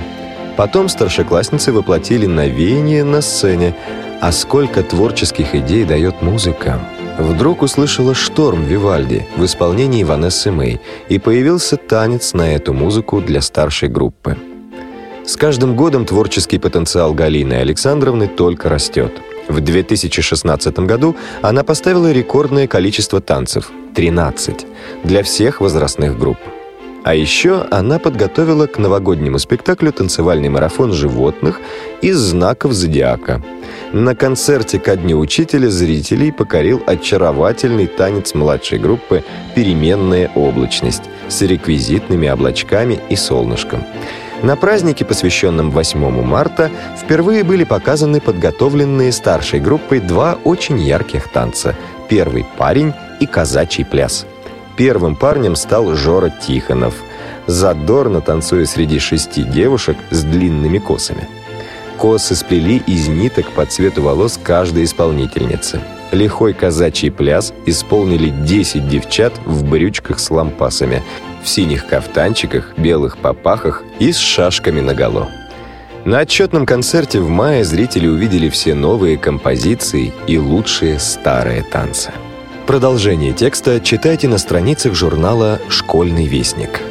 Потом 0.58 0.90
старшеклассницы 0.90 1.72
воплотили 1.72 2.26
навеяние 2.26 3.06
на 3.06 3.22
сцене, 3.22 3.74
а 4.20 4.34
сколько 4.34 4.84
творческих 4.84 5.56
идей 5.56 5.86
дает 5.86 6.22
музыка. 6.22 6.78
Вдруг 7.18 7.62
услышала 7.62 8.14
«Шторм» 8.14 8.66
Вивальди 8.66 9.26
в 9.38 9.46
исполнении 9.46 10.04
Ванессы 10.04 10.52
Мэй, 10.52 10.82
и 11.08 11.20
появился 11.20 11.78
танец 11.78 12.34
на 12.34 12.54
эту 12.54 12.74
музыку 12.74 13.22
для 13.22 13.40
старшей 13.40 13.88
группы. 13.88 14.36
С 15.26 15.38
каждым 15.38 15.78
годом 15.78 16.06
творческий 16.06 16.58
потенциал 16.58 17.14
Галины 17.14 17.54
Александровны 17.54 18.28
только 18.28 18.68
растет. 18.68 19.22
В 19.48 19.60
2016 19.62 20.80
году 20.80 21.16
она 21.42 21.64
поставила 21.64 22.12
рекордное 22.12 22.68
количество 22.68 23.22
танцев– 23.22 23.72
13, 23.96 24.66
для 25.04 25.24
всех 25.24 25.62
возрастных 25.62 26.20
групп– 26.20 26.38
а 27.08 27.16
еще 27.16 27.66
она 27.72 28.00
подготовила 28.00 28.68
к 28.68 28.80
новогоднему 28.80 29.40
спектаклю 29.40 29.94
танцевальный 29.94 30.50
марафон 30.50 30.92
животных 30.92 31.62
из 32.02 32.18
знаков 32.18 32.74
зодиака. 32.74 33.42
На 33.94 34.14
концерте 34.14 34.78
ко 34.78 34.98
Дню 34.98 35.18
Учителя 35.18 35.70
зрителей 35.70 36.34
покорил 36.34 36.84
очаровательный 36.86 37.88
танец 37.88 38.34
младшей 38.34 38.78
группы 38.78 39.24
«Переменная 39.56 40.30
облачность» 40.36 41.04
с 41.30 41.42
реквизитными 41.44 42.28
облачками 42.28 43.00
и 43.08 43.16
солнышком. 43.16 43.86
На 44.44 44.56
празднике, 44.56 45.04
посвященном 45.04 45.72
8 45.72 46.22
марта, 46.22 46.70
впервые 46.96 47.44
были 47.44 47.64
показаны 47.64 48.22
подготовленные 48.22 49.12
старшей 49.12 49.60
группой 49.60 50.00
два 50.00 50.38
очень 50.44 50.80
ярких 50.80 51.28
танца 51.30 51.76
«Первый 52.08 52.46
парень» 52.58 52.94
и 53.20 53.26
«Казачий 53.26 53.84
пляс». 53.84 54.28
Первым 54.76 55.16
парнем 55.16 55.56
стал 55.56 55.96
Жора 55.96 56.30
Тихонов, 56.30 56.94
задорно 57.48 58.22
танцуя 58.22 58.66
среди 58.66 59.00
шести 59.00 59.42
девушек 59.42 59.98
с 60.12 60.24
длинными 60.24 60.78
косами. 60.78 61.28
Косы 61.98 62.36
сплели 62.36 62.78
из 62.86 63.08
ниток 63.08 63.50
по 63.52 63.66
цвету 63.66 64.04
волос 64.04 64.40
каждой 64.42 64.84
исполнительницы. 64.84 65.82
Лихой 66.12 66.54
казачий 66.54 67.12
пляс 67.12 67.54
исполнили 67.66 68.30
10 68.30 68.88
девчат 68.88 69.34
в 69.46 69.70
брючках 69.70 70.20
с 70.20 70.32
лампасами, 70.32 71.04
в 71.44 71.50
синих 71.50 71.88
кафтанчиках, 71.88 72.74
белых 72.78 73.18
попахах 73.18 73.84
и 74.00 74.12
с 74.12 74.18
шашками 74.18 74.80
наголо. 74.80 75.30
На 76.06 76.20
отчетном 76.20 76.66
концерте 76.66 77.20
в 77.20 77.30
мае 77.30 77.66
зрители 77.66 78.08
увидели 78.08 78.48
все 78.48 78.74
новые 78.74 79.18
композиции 79.18 80.14
и 80.26 80.38
лучшие 80.38 81.00
старые 81.00 81.64
танцы. 81.64 82.12
Продолжение 82.66 83.34
текста 83.34 83.82
читайте 83.82 84.30
на 84.30 84.38
страницах 84.38 84.94
журнала 84.94 85.60
«Школьный 85.68 86.26
вестник». 86.26 86.82